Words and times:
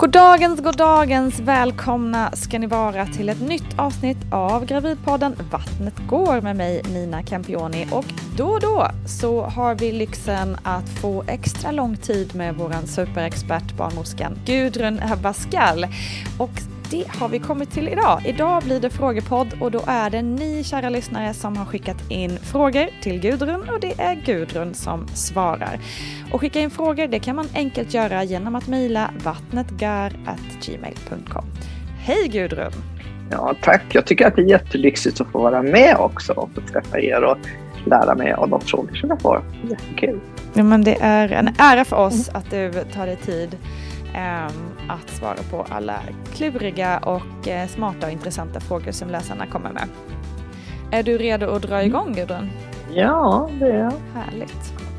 Goddagens, 0.00 0.60
goddagens, 0.60 1.40
välkomna 1.40 2.30
ska 2.32 2.58
ni 2.58 2.66
vara 2.66 3.06
till 3.06 3.28
ett 3.28 3.40
nytt 3.40 3.78
avsnitt 3.78 4.16
av 4.32 4.64
Gravidpodden 4.64 5.36
Vattnet 5.50 5.94
går 6.08 6.40
med 6.40 6.56
mig 6.56 6.82
Nina 6.88 7.22
Campioni 7.22 7.86
och 7.92 8.04
då 8.36 8.46
och 8.46 8.60
då 8.60 8.86
så 9.06 9.42
har 9.42 9.74
vi 9.74 9.92
lyxen 9.92 10.56
att 10.62 10.88
få 10.88 11.24
extra 11.26 11.70
lång 11.70 11.96
tid 11.96 12.34
med 12.34 12.54
våran 12.54 12.86
superexpert 12.86 13.76
barnmorskan 13.76 14.38
Gudrun 14.46 15.00
Abascal. 15.12 15.86
Och 16.38 16.50
det 16.90 17.04
har 17.08 17.28
vi 17.28 17.38
kommit 17.38 17.70
till 17.70 17.88
idag. 17.88 18.22
Idag 18.24 18.62
blir 18.62 18.80
det 18.80 18.90
frågepodd 18.90 19.54
och 19.60 19.70
då 19.70 19.82
är 19.86 20.10
det 20.10 20.22
ni 20.22 20.64
kära 20.64 20.88
lyssnare 20.88 21.34
som 21.34 21.56
har 21.56 21.64
skickat 21.64 22.10
in 22.10 22.38
frågor 22.38 22.86
till 23.02 23.20
Gudrun 23.20 23.68
och 23.68 23.80
det 23.80 24.00
är 24.00 24.14
Gudrun 24.14 24.74
som 24.74 25.08
svarar. 25.08 25.80
Och 26.32 26.40
skicka 26.40 26.60
in 26.60 26.70
frågor 26.70 27.06
det 27.06 27.18
kan 27.18 27.36
man 27.36 27.46
enkelt 27.54 27.94
göra 27.94 28.24
genom 28.24 28.54
att 28.54 28.68
mejla 28.68 29.10
vattnetgar.gmail.com. 29.24 31.44
Hej 31.98 32.28
Gudrun! 32.28 32.72
Ja, 33.30 33.54
tack. 33.62 33.82
Jag 33.92 34.06
tycker 34.06 34.26
att 34.26 34.36
det 34.36 34.42
är 34.42 34.48
jättelyxigt 34.48 35.20
att 35.20 35.28
få 35.28 35.38
vara 35.38 35.62
med 35.62 35.96
också 35.98 36.32
och 36.32 36.50
få 36.54 36.60
träffa 36.60 37.00
er 37.00 37.24
och 37.24 37.36
lära 37.84 38.14
mig 38.14 38.32
av 38.32 38.48
de 38.48 38.60
frågor 38.60 38.94
som 38.94 39.08
jag 39.08 39.20
får. 39.20 39.42
Jättekul. 39.70 40.20
Ja, 40.54 40.62
men 40.62 40.84
det 40.84 40.96
är 41.00 41.32
en 41.32 41.54
ära 41.58 41.84
för 41.84 41.96
oss 41.96 42.28
att 42.28 42.50
du 42.50 42.72
tar 42.72 43.06
dig 43.06 43.16
tid 43.16 43.56
um, 44.14 44.69
att 44.90 45.10
svara 45.10 45.42
på 45.50 45.66
alla 45.68 46.00
kluriga 46.34 46.98
och 46.98 47.46
uh, 47.46 47.66
smarta 47.68 48.06
och 48.06 48.12
intressanta 48.12 48.60
frågor 48.60 48.92
som 48.92 49.10
läsarna 49.10 49.46
kommer 49.46 49.72
med. 49.72 49.88
Är 50.90 51.02
du 51.02 51.18
redo 51.18 51.50
att 51.50 51.62
dra 51.62 51.84
igång 51.84 52.12
Gudrun? 52.12 52.50
Ja, 52.92 53.50
det 53.60 53.66
är 53.66 53.78
jag. 53.78 53.92
Härligt. 54.14 54.89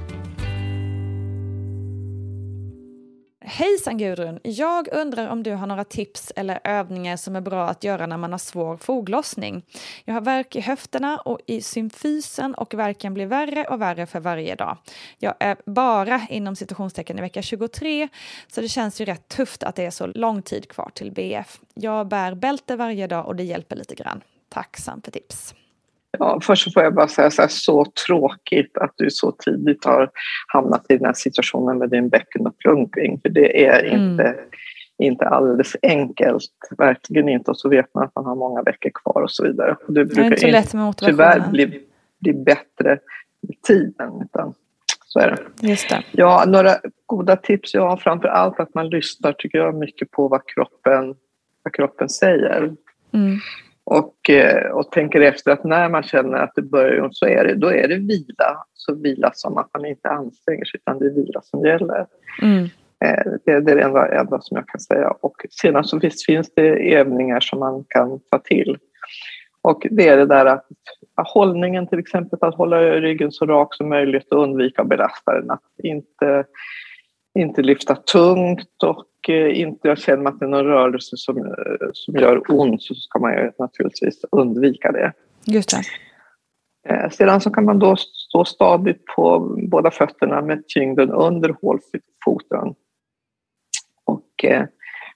Hejsan 3.54 3.98
Gudrun! 3.98 4.40
Jag 4.44 4.88
undrar 4.92 5.28
om 5.28 5.44
du 5.44 5.52
har 5.52 5.68
några 5.68 5.84
tips 5.84 6.32
eller 6.36 6.60
övningar 6.64 7.18
som 7.18 7.36
är 7.36 7.42
bra 7.42 7.68
att 7.68 7.84
göra 7.84 8.06
när 8.06 8.18
man 8.18 8.32
har 8.32 8.40
svår 8.40 8.78
foglossning. 8.78 9.66
Jag 10.06 10.14
har 10.14 10.22
värk 10.22 10.56
i 10.56 10.62
höfterna 10.62 11.18
och 11.18 11.40
i 11.46 11.62
symfysen 11.62 12.56
och 12.56 12.74
värken 12.74 13.14
blir 13.14 13.26
värre 13.26 13.66
och 13.66 13.82
värre 13.82 14.06
för 14.06 14.20
varje 14.20 14.56
dag. 14.56 14.78
Jag 15.18 15.34
är 15.40 15.58
bara 15.66 16.22
inom 16.30 16.56
citationstecken 16.56 17.18
i 17.18 17.22
vecka 17.22 17.42
23 17.42 18.08
så 18.48 18.62
det 18.62 18.70
känns 18.70 19.02
ju 19.02 19.06
rätt 19.06 19.28
tufft 19.28 19.64
att 19.64 19.76
det 19.76 19.86
är 19.86 19.92
så 19.92 20.08
lång 20.08 20.42
tid 20.42 20.70
kvar 20.70 20.92
till 20.94 21.12
BF. 21.12 21.60
Jag 21.74 22.08
bär 22.08 22.36
bälte 22.36 22.76
varje 22.76 23.08
dag 23.08 23.26
och 23.26 23.36
det 23.36 23.44
hjälper 23.44 23.76
lite 23.76 23.96
grann. 23.96 24.22
Tacksam 24.50 25.02
för 25.02 25.12
tips. 25.12 25.56
Ja, 26.20 26.40
först 26.44 26.64
så 26.64 26.72
får 26.72 26.84
jag 26.84 26.94
bara 26.96 27.08
säga 27.08 27.32
så 27.32 27.42
här, 27.42 27.50
så 27.50 27.86
tråkigt 28.08 28.78
att 28.78 28.94
du 28.96 29.10
så 29.10 29.32
tidigt 29.32 29.86
har 29.86 30.10
hamnat 30.48 30.86
i 30.90 30.98
den 30.98 31.06
här 31.06 31.14
situationen 31.14 31.78
med 31.78 31.90
din 31.90 32.10
bäckenupplunkring. 32.10 33.20
För 33.22 33.30
det 33.30 33.66
är 33.66 33.84
Mm. 33.84 34.02
inte, 34.12 34.36
inte 34.98 35.28
alldeles 35.28 35.76
enkelt, 35.82 36.52
verkligen 36.78 37.30
inte. 37.30 37.52
Och 37.52 37.58
så 37.58 37.70
vet 37.70 37.94
man 37.94 38.04
att 38.04 38.16
man 38.16 38.26
har 38.26 38.36
många 38.36 38.62
veckor 38.62 38.90
kvar 38.90 39.22
och 39.22 39.32
så 39.32 39.44
vidare. 39.44 39.76
Och 39.88 39.94
du 39.94 40.06
Det 40.06 40.22
är 40.22 40.26
inte 40.26 40.52
lätt 40.52 40.74
med 40.74 40.98
tyvärr 40.98 41.50
bli, 41.52 41.82
bli 42.20 42.34
bättre 42.34 43.00
med 43.42 43.62
tiden. 43.62 44.22
Utan 44.22 44.54
så 45.06 45.20
är 45.20 45.30
det. 45.30 45.68
Just 45.68 45.90
det. 45.90 46.04
Ja, 46.12 46.44
några 46.48 46.76
goda 47.06 47.36
tips. 47.36 47.74
Ja, 47.74 47.98
framför 47.98 48.28
allt 48.28 48.60
att 48.60 48.74
man 48.74 48.90
lyssnar 48.90 49.34
tycker 49.34 49.58
jag 49.58 49.76
mycket 49.76 50.12
på 50.12 50.28
vad 50.28 50.42
kroppen, 50.46 51.16
vad 51.64 51.74
kroppen 51.74 52.10
säger. 52.10 52.74
Mm. 53.14 53.38
Och, 53.84 54.30
eh, 54.30 54.72
och 54.72 54.92
tänker 54.92 55.22
efter 55.22 55.52
att 55.52 55.64
när 55.64 55.90
man 55.90 56.04
känner 56.04 56.38
att 56.38 56.52
det 56.56 56.62
börjar 56.62 57.04
ont 57.04 57.16
så 57.16 57.26
är 57.26 57.44
det, 57.44 57.56
då 57.56 57.68
är 57.68 57.88
det 57.88 57.98
vila. 57.98 58.66
Så 58.74 58.96
vila 58.96 59.32
som 59.34 59.58
att 59.58 59.70
man 59.74 59.86
inte 59.86 60.10
anstränger 60.10 60.66
sig 60.66 60.80
utan 60.80 61.00
det 61.00 61.06
är 61.06 61.10
vila 61.10 61.42
som 61.42 61.66
gäller. 61.66 62.06
Mm. 62.42 62.64
Eh, 63.06 63.32
Det, 63.46 63.52
är 63.52 63.62
det 63.62 63.82
enda, 63.82 64.20
enda 64.20 64.42
som 64.42 64.58
jag 64.58 64.68
kan 64.68 64.80
säga. 64.80 65.10
Och 65.22 65.36
sedan 65.50 65.84
så 65.84 66.00
visst 66.00 66.26
finns 66.26 66.54
det 66.56 66.96
övningar 66.96 67.40
som 67.40 67.60
man 67.60 67.86
kan 67.88 68.20
ta 68.32 68.40
till. 68.40 68.78
Och 69.62 69.88
det 69.92 70.08
är 70.08 70.18
det 70.18 70.26
där 70.26 70.46
att 70.46 70.68
hållningen 71.16 71.88
till 71.88 72.00
exempel, 72.00 72.40
att 72.42 72.56
hålla 72.56 72.82
ryggen 72.82 73.32
så 73.32 73.46
rak 73.46 73.76
som 73.76 73.90
möjligt 73.90 74.32
och 74.32 74.44
undvika 74.44 74.82
att 74.82 74.88
belasta 74.88 75.34
den. 75.34 75.52
Att 75.52 75.62
inte 75.84 76.46
inte 77.40 77.62
lyfta 77.62 77.96
tungt 77.96 78.84
och 78.84 79.30
eh, 79.30 79.60
inte 79.60 79.88
jag 79.88 79.98
känner 79.98 80.32
att 80.32 80.40
det 80.40 80.46
är 80.46 80.50
någon 80.50 80.66
rörelse 80.66 81.18
som, 81.18 81.38
eh, 81.38 81.88
som 81.94 82.16
gör 82.16 82.42
ont 82.48 82.84
så 82.84 82.96
ska 82.96 83.20
man 83.20 83.34
ju 83.34 83.52
naturligtvis 83.60 84.26
undvika 84.32 84.92
det. 84.92 85.14
Just 85.46 85.70
det. 85.70 85.84
Eh, 86.94 87.10
sedan 87.10 87.42
så 87.42 87.50
kan 87.50 87.66
man 87.66 87.80
då 87.80 87.96
stå 87.96 88.46
stadigt 88.46 89.06
på 89.06 89.40
båda 89.70 89.92
fötterna 89.92 90.42
med 90.42 90.68
tyngden 90.68 91.12
under 91.12 91.56
hålfoten. 91.62 92.76
Och, 94.06 94.46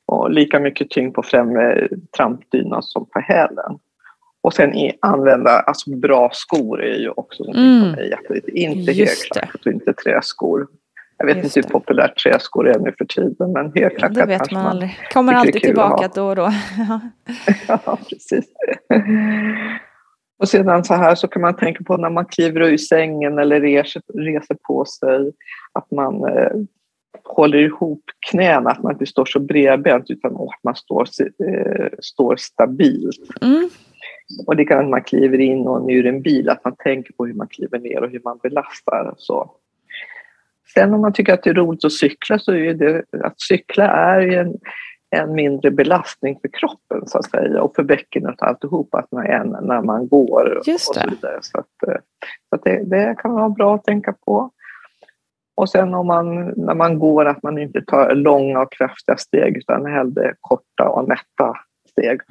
och 0.05 0.31
lika 0.31 0.59
mycket 0.59 0.89
tyngd 0.89 1.13
på 1.13 1.23
främre 1.23 1.89
trampdynan 2.17 2.83
som 2.83 3.05
på 3.05 3.19
hälen. 3.19 3.79
Och 4.41 4.53
sen 4.53 4.91
använda 5.01 5.49
alltså 5.49 5.89
bra 5.89 6.29
skor 6.33 6.83
är 6.83 6.97
ju 6.97 7.09
också 7.09 7.43
något 7.43 7.55
mm. 7.55 7.81
som 7.81 7.93
är 7.93 8.03
jätteviktigt. 8.03 8.55
Inte 8.55 8.93
högklackat 8.93 9.65
och 9.65 9.71
inte 9.71 9.93
träskor. 9.93 10.67
Jag 11.17 11.25
vet 11.25 11.43
Just 11.43 11.57
inte 11.57 11.67
hur 11.67 11.73
populärt 11.73 12.23
träskor 12.23 12.67
är 12.67 12.79
nu 12.79 12.93
för 12.97 13.05
tiden 13.05 13.51
men 13.51 13.71
högklackat 13.75 14.17
ja, 14.17 14.25
Det 14.25 14.37
vet 14.37 14.51
man 14.51 14.65
aldrig. 14.65 14.97
Kommer 15.13 15.33
alltid 15.33 15.61
tillbaka 15.61 16.09
då 16.15 16.27
och 16.27 16.35
då. 16.35 16.49
ja, 17.67 17.97
precis. 18.09 18.45
Och 20.39 20.49
sedan 20.49 20.83
så 20.83 20.93
här 20.93 21.15
så 21.15 21.27
kan 21.27 21.41
man 21.41 21.55
tänka 21.55 21.83
på 21.83 21.97
när 21.97 22.09
man 22.09 22.25
kliver 22.25 22.61
ur 22.61 22.77
sängen 22.77 23.39
eller 23.39 23.61
reser, 23.61 24.01
reser 24.13 24.57
på 24.67 24.85
sig 24.85 25.31
att 25.73 25.91
man 25.91 26.23
eh, 26.23 26.51
håller 27.23 27.57
ihop 27.57 28.03
knäna, 28.31 28.69
att 28.69 28.83
man 28.83 28.91
inte 28.91 29.05
står 29.05 29.25
så 29.25 29.39
bredbent 29.39 30.09
utan 30.09 30.35
att 30.35 30.63
man 30.63 30.75
står, 30.75 31.07
eh, 31.47 31.87
står 31.99 32.35
stabilt. 32.35 33.41
Mm. 33.41 33.69
Och 34.47 34.55
det 34.55 34.65
kan 34.65 34.89
man 34.89 35.03
kliver 35.03 35.39
in 35.39 35.67
och 35.67 35.89
ur 35.89 36.05
en 36.05 36.21
bil, 36.21 36.49
att 36.49 36.63
man 36.63 36.75
tänker 36.75 37.13
på 37.13 37.25
hur 37.25 37.33
man 37.33 37.47
kliver 37.47 37.79
ner 37.79 38.03
och 38.03 38.09
hur 38.09 38.21
man 38.23 38.39
belastar. 38.43 39.13
Så. 39.17 39.51
Sen 40.77 40.93
om 40.93 41.01
man 41.01 41.13
tycker 41.13 41.33
att 41.33 41.43
det 41.43 41.49
är 41.49 41.53
roligt 41.53 41.85
att 41.85 41.91
cykla 41.91 42.39
så 42.39 42.53
är 42.53 42.73
det 42.73 43.03
att 43.23 43.41
cykla 43.41 43.87
är 43.87 44.27
en, 44.27 44.53
en 45.15 45.33
mindre 45.33 45.71
belastning 45.71 46.39
för 46.41 46.49
kroppen 46.59 47.07
så 47.07 47.17
att 47.17 47.29
säga 47.29 47.61
och 47.61 47.75
för 47.75 47.83
bäckenet 47.83 48.41
och 48.41 48.47
alltihop 48.47 48.95
att 48.95 49.11
man 49.11 49.25
är 49.25 49.43
när 49.43 49.81
man 49.81 50.07
går. 50.07 50.61
Just 50.65 50.93
det. 50.93 50.99
Och 50.99 51.03
så 51.03 51.09
vidare. 51.09 51.37
Så, 51.41 51.57
att, 51.57 51.87
eh, 51.87 51.99
så 52.49 52.55
att 52.55 52.63
det, 52.63 52.83
det, 52.85 53.15
kan 53.17 53.33
vara 53.33 53.49
bra 53.49 53.75
att 53.75 53.83
tänka 53.83 54.13
på. 54.25 54.51
Och 55.55 55.69
sen 55.69 55.93
om 55.93 56.07
man, 56.07 56.45
när 56.45 56.75
man 56.75 56.99
går 56.99 57.25
att 57.25 57.43
man 57.43 57.57
inte 57.57 57.81
tar 57.81 58.15
långa 58.15 58.61
och 58.61 58.71
kraftiga 58.71 59.17
steg 59.17 59.57
utan 59.57 59.85
hellre 59.85 60.33
korta 60.41 60.89
och 60.89 61.07
nätta 61.07 61.53
steg. 61.89 62.21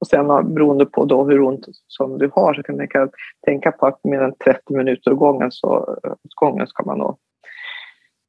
Och 0.00 0.06
sen 0.06 0.54
beroende 0.54 0.86
på 0.86 1.04
då 1.04 1.24
hur 1.24 1.40
ont 1.40 1.66
som 1.86 2.18
du 2.18 2.30
har 2.34 2.54
så 2.54 2.62
kan 2.62 2.76
man 2.76 2.80
tänka, 2.80 3.08
tänka 3.46 3.72
på 3.72 3.86
att 3.86 4.04
mer 4.04 4.20
än 4.20 4.34
30 4.44 4.74
minuter 4.74 5.12
åt 5.12 5.18
gången, 5.18 5.52
så, 5.52 5.98
gången 6.40 6.66
ska 6.66 6.84
man 6.84 6.98
nog 6.98 7.16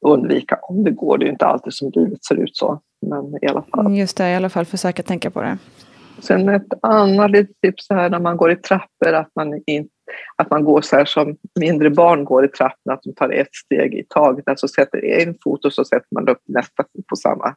undvika 0.04 0.60
om 0.62 0.84
det 0.84 0.92
går. 0.92 1.18
Det 1.18 1.26
är 1.26 1.30
inte 1.30 1.46
alltid 1.46 1.74
som 1.74 1.92
livet 1.96 2.26
ser 2.26 2.36
ut 2.36 2.56
så. 2.56 2.82
Men 3.02 3.38
i 3.42 3.48
alla 3.48 3.62
fall. 3.62 3.80
Mm, 3.80 3.96
just 3.96 4.18
det, 4.18 4.32
i 4.32 4.36
alla 4.36 4.50
fall 4.50 4.66
försöka 4.66 5.04
tänka 5.04 5.30
på 5.30 5.42
det. 5.42 5.58
Sen 6.20 6.50
ett 6.50 6.74
annat 6.82 7.32
litet 7.32 7.62
tips 7.62 7.88
här 7.90 8.10
när 8.10 8.20
man 8.20 8.38
går 8.38 8.52
i 8.52 8.56
trappor 8.56 9.14
att 9.14 9.30
man, 9.36 9.62
in, 9.66 9.88
att 10.36 10.50
man 10.50 10.64
går 10.64 10.82
så 10.82 10.96
här 10.96 11.06
som 11.06 11.38
mindre 11.60 11.90
barn 11.90 12.26
går 12.26 12.46
i 12.46 12.48
trappor, 12.48 12.94
att 12.94 13.04
de 13.04 13.14
tar 13.14 13.30
ett 13.30 13.56
steg 13.66 13.94
i 13.94 14.04
taget. 14.10 14.48
Alltså 14.48 14.68
sätter 14.68 15.06
en 15.06 15.36
fot 15.44 15.66
och 15.66 15.74
så 15.74 15.86
sätter 15.86 16.08
man 16.12 16.30
upp 16.30 16.42
nästa 16.48 16.84
fot 16.84 17.08
på 17.08 17.16
samma, 17.16 17.56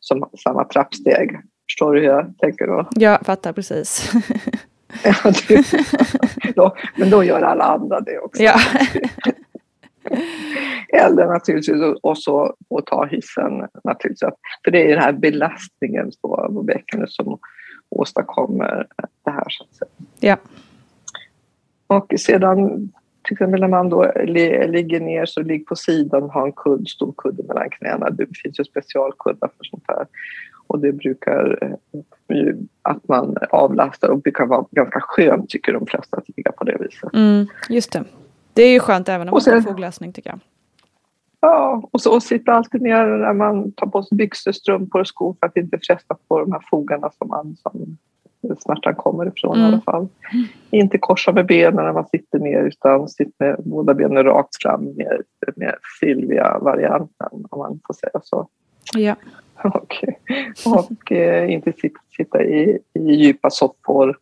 som, 0.00 0.30
samma 0.44 0.64
trappsteg. 0.64 1.40
Förstår 1.70 1.94
du 1.94 2.00
hur 2.00 2.06
jag 2.06 2.38
tänker 2.38 2.66
då? 2.66 2.88
Jag 2.90 3.26
fattar 3.26 3.52
precis. 3.52 4.12
ja, 5.04 5.14
då, 6.54 6.76
men 6.96 7.10
då 7.10 7.24
gör 7.24 7.42
alla 7.42 7.64
andra 7.64 8.00
det 8.00 8.18
också. 8.18 8.42
Ja. 8.42 8.54
Eller 10.92 11.26
naturligtvis 11.26 11.98
och, 12.02 12.18
så, 12.18 12.54
och 12.68 12.86
ta 12.86 13.06
hissen 13.06 13.68
naturligtvis. 13.84 14.30
För 14.64 14.70
det 14.70 14.84
är 14.84 14.88
den 14.88 15.04
här 15.04 15.12
belastningen 15.12 16.10
på, 16.22 16.50
på 16.54 16.62
bäckenet 16.62 17.10
som 17.10 17.38
åstadkommer 17.88 18.86
det 19.24 19.30
här. 19.30 19.46
Så 19.48 19.64
att 19.64 19.74
säga. 19.74 19.90
Ja. 20.20 20.36
Och 21.86 22.12
sedan 22.18 22.90
till 23.22 23.34
exempel 23.34 23.60
när 23.60 23.68
man 23.68 23.88
då 23.88 24.12
ligger 24.66 25.00
ner 25.00 25.26
så 25.26 25.42
ligg 25.42 25.66
på 25.66 25.76
sidan, 25.76 26.30
ha 26.30 26.46
en 26.46 26.52
kudd, 26.52 26.88
stor 26.88 27.14
kudde 27.16 27.42
mellan 27.42 27.70
knäna. 27.70 28.10
Det 28.10 28.26
finns 28.42 28.60
ju 28.60 28.64
specialkuddar 28.64 29.50
för 29.56 29.64
sånt 29.64 29.84
här. 29.88 30.06
Och 30.66 30.78
det 30.78 30.92
brukar 30.92 31.58
eh, 31.62 32.54
att 32.82 33.08
man 33.08 33.36
avlastar 33.50 34.08
och 34.08 34.22
brukar 34.22 34.46
vara 34.46 34.64
ganska 34.70 35.00
skönt 35.00 35.50
tycker 35.50 35.72
de 35.72 35.86
flesta 35.86 36.16
att 36.16 36.36
ligga 36.36 36.52
på 36.52 36.64
det 36.64 36.76
viset. 36.80 37.14
Mm, 37.14 37.46
just 37.68 37.92
det. 37.92 38.04
Det 38.54 38.62
är 38.62 38.72
ju 38.72 38.80
skönt 38.80 39.08
även 39.08 39.28
om 39.28 39.32
man 39.32 39.40
får 39.40 39.60
foglösning 39.60 40.12
tycker 40.12 40.30
jag. 40.30 40.40
Ja, 41.40 41.88
och 41.90 42.00
så 42.00 42.14
och 42.14 42.22
sitta 42.22 42.52
alltid 42.52 42.82
ner 42.82 43.06
när 43.06 43.32
man 43.32 43.72
tar 43.72 43.86
på 43.86 44.02
sig 44.02 44.16
byxor, 44.16 44.52
strumpor 44.52 45.00
och 45.00 45.06
skor 45.06 45.36
för 45.40 45.46
att 45.46 45.56
inte 45.56 45.78
fresta 45.78 46.16
på 46.28 46.40
de 46.40 46.52
här 46.52 46.62
fogarna 46.70 47.10
som, 47.18 47.28
man, 47.28 47.56
som 47.62 47.96
smärtan 48.58 48.94
kommer 48.94 49.28
ifrån 49.28 49.56
mm. 49.56 49.70
i 49.70 49.72
alla 49.72 49.80
fall. 49.80 50.08
Inte 50.70 50.98
korsa 50.98 51.32
med 51.32 51.46
benen 51.46 51.84
när 51.84 51.92
man 51.92 52.06
sitter 52.06 52.38
ner 52.38 52.62
utan 52.62 53.08
sitta 53.08 53.32
med 53.38 53.56
båda 53.64 53.94
benen 53.94 54.24
rakt 54.24 54.62
fram 54.62 54.84
med, 54.84 55.22
med 55.56 55.74
Silvia-varianten 56.00 57.28
om 57.50 57.58
man 57.58 57.80
får 57.86 57.94
säga 57.94 58.20
så. 58.22 58.48
Ja. 58.96 59.14
Och, 59.62 59.96
och 60.66 61.12
eh, 61.12 61.52
inte 61.52 61.72
sitta, 61.72 62.00
sitta 62.16 62.42
i, 62.42 62.78
i 62.94 63.14
djupa 63.14 63.50
soppor 63.50 64.16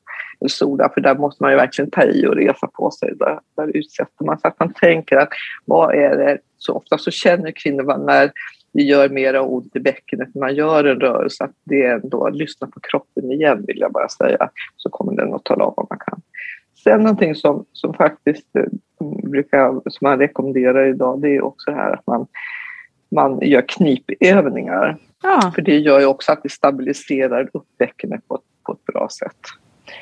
soda, 0.46 0.90
för 0.94 1.00
där 1.00 1.14
måste 1.14 1.42
man 1.42 1.52
ju 1.52 1.56
verkligen 1.56 1.90
ta 1.90 2.02
i 2.02 2.26
och 2.26 2.34
resa 2.34 2.66
på 2.66 2.90
sig. 2.90 3.12
Där, 3.16 3.40
där 3.56 3.76
utsätter 3.76 4.24
man 4.24 4.38
att 4.42 4.60
man 4.60 4.72
tänker 4.72 5.16
att 5.16 5.28
vad 5.64 5.94
är 5.94 6.16
det, 6.16 6.38
så 6.58 6.74
ofta 6.74 6.98
så 6.98 7.10
känner 7.10 7.50
kvinnor 7.50 8.06
när 8.06 8.32
det 8.72 8.82
gör 8.82 9.08
mer 9.08 9.40
ont 9.40 9.76
i 9.76 9.80
bäckenet 9.80 10.34
när 10.34 10.40
man 10.40 10.54
gör 10.54 10.84
en 10.84 11.00
rörelse, 11.00 11.44
att 11.44 11.54
det 11.64 11.82
är 11.82 11.94
ändå, 11.94 12.28
lyssna 12.28 12.66
på 12.66 12.80
kroppen 12.80 13.32
igen 13.32 13.64
vill 13.66 13.78
jag 13.78 13.92
bara 13.92 14.08
säga, 14.08 14.50
så 14.76 14.90
kommer 14.90 15.12
den 15.12 15.34
att 15.34 15.44
tala 15.44 15.64
om 15.64 15.74
vad 15.76 15.86
man 15.90 15.98
kan. 15.98 16.20
Sen 16.84 17.00
någonting 17.00 17.34
som, 17.34 17.64
som 17.72 17.94
faktiskt 17.94 18.56
eh, 18.56 18.64
brukar, 19.30 19.90
som 19.90 20.08
man 20.08 20.18
rekommenderar 20.18 20.86
idag, 20.86 21.20
det 21.20 21.36
är 21.36 21.44
också 21.44 21.70
det 21.70 21.76
här 21.76 21.92
att 21.92 22.06
man, 22.06 22.26
man 23.10 23.40
gör 23.40 23.64
knipövningar. 23.68 24.96
Ja. 25.22 25.52
För 25.54 25.62
det 25.62 25.78
gör 25.78 26.00
ju 26.00 26.06
också 26.06 26.32
att 26.32 26.42
det 26.42 26.48
stabiliserar 26.48 27.48
upp 27.52 27.66
bäckenet 27.78 28.28
på 28.28 28.40
på 28.68 28.72
ett 28.72 28.84
bra 28.84 29.08
sätt. 29.08 29.40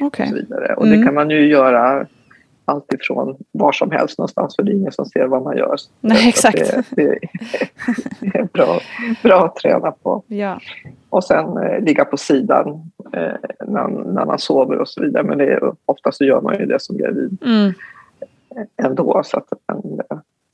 Okay. 0.00 0.25
Och, 0.25 0.29
så 0.29 0.35
vidare. 0.35 0.75
och 0.75 0.87
mm. 0.87 0.99
det 0.99 1.06
kan 1.06 1.15
man 1.15 1.31
ju 1.31 1.47
göra 1.47 2.06
alltifrån 2.67 3.37
var 3.53 3.73
som 3.73 3.91
helst 3.91 4.19
någonstans 4.19 4.56
för 4.56 4.62
det 4.62 4.73
är 4.73 4.75
ingen 4.75 4.93
som 4.93 5.06
ser 5.06 5.27
vad 5.27 5.43
man 5.43 5.56
gör. 5.56 5.77
Nej, 6.00 6.29
exakt. 6.29 6.71
Det, 6.71 6.85
det, 6.91 7.19
det, 8.21 8.38
är 8.38 8.49
bra, 8.53 8.81
bra 9.23 9.44
att 9.44 9.56
träna 9.56 9.91
på. 9.91 10.23
Ja. 10.27 10.61
Och 11.11 11.25
sen 11.25 11.56
eh, 11.56 11.81
ligga 11.81 12.05
på 12.05 12.17
sidan 12.17 12.91
eh, 13.12 13.35
när, 13.67 13.88
när 13.88 14.25
man 14.25 14.38
sover 14.38 14.79
och 14.79 14.88
så 14.88 15.03
vidare. 15.03 15.23
Men 15.23 15.38
det 15.38 15.44
är, 15.44 15.73
ofta 15.85 16.12
så 16.12 16.25
gör 16.25 16.41
man 16.41 16.59
ju 16.59 16.67
det 16.67 16.82
som 16.82 16.97
gravid 16.97 17.39
mm. 17.44 17.73
ändå. 18.82 19.22
Så 19.25 19.37
att, 19.37 19.53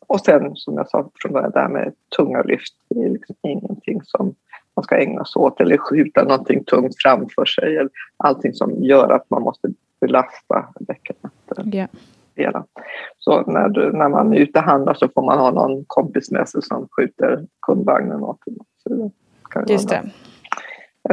och 0.06 0.20
sen 0.20 0.56
som 0.56 0.74
jag 0.74 0.88
sa 0.88 1.10
från 1.14 1.32
början, 1.32 1.50
det 1.50 1.60
här 1.60 1.68
med 1.68 1.92
tunga 2.16 2.42
lyft. 2.42 2.74
Det 2.88 3.04
är 3.04 3.10
liksom 3.10 3.36
ingenting 3.42 4.00
som 4.04 4.34
man 4.76 4.84
ska 4.84 4.96
ägna 4.96 5.24
sig 5.24 5.40
åt 5.40 5.60
eller 5.60 5.76
skjuta 5.76 6.24
någonting 6.24 6.64
tungt 6.64 6.94
framför 7.02 7.44
sig. 7.44 7.76
Eller 7.76 7.90
allting 8.16 8.54
som 8.54 8.84
gör 8.84 9.12
att 9.12 9.30
man 9.30 9.42
måste 9.42 9.68
belasta 10.00 10.68
bäckenet. 10.80 11.32
Yeah. 12.36 12.64
Så 13.18 13.42
när, 13.42 13.68
du, 13.68 13.92
när 13.92 14.08
man 14.08 14.32
är 14.32 14.36
ute 14.36 14.58
och 14.58 14.64
handlar 14.64 14.94
så 14.94 15.08
får 15.08 15.22
man 15.22 15.38
ha 15.38 15.50
någon 15.50 15.84
kompis 15.86 16.30
med 16.30 16.48
sig 16.48 16.62
som 16.62 16.88
skjuter 16.90 17.46
kundvagnen 17.66 18.20
åt 18.22 18.38
en. 18.46 19.10
Just 19.68 19.88
det. 19.88 20.10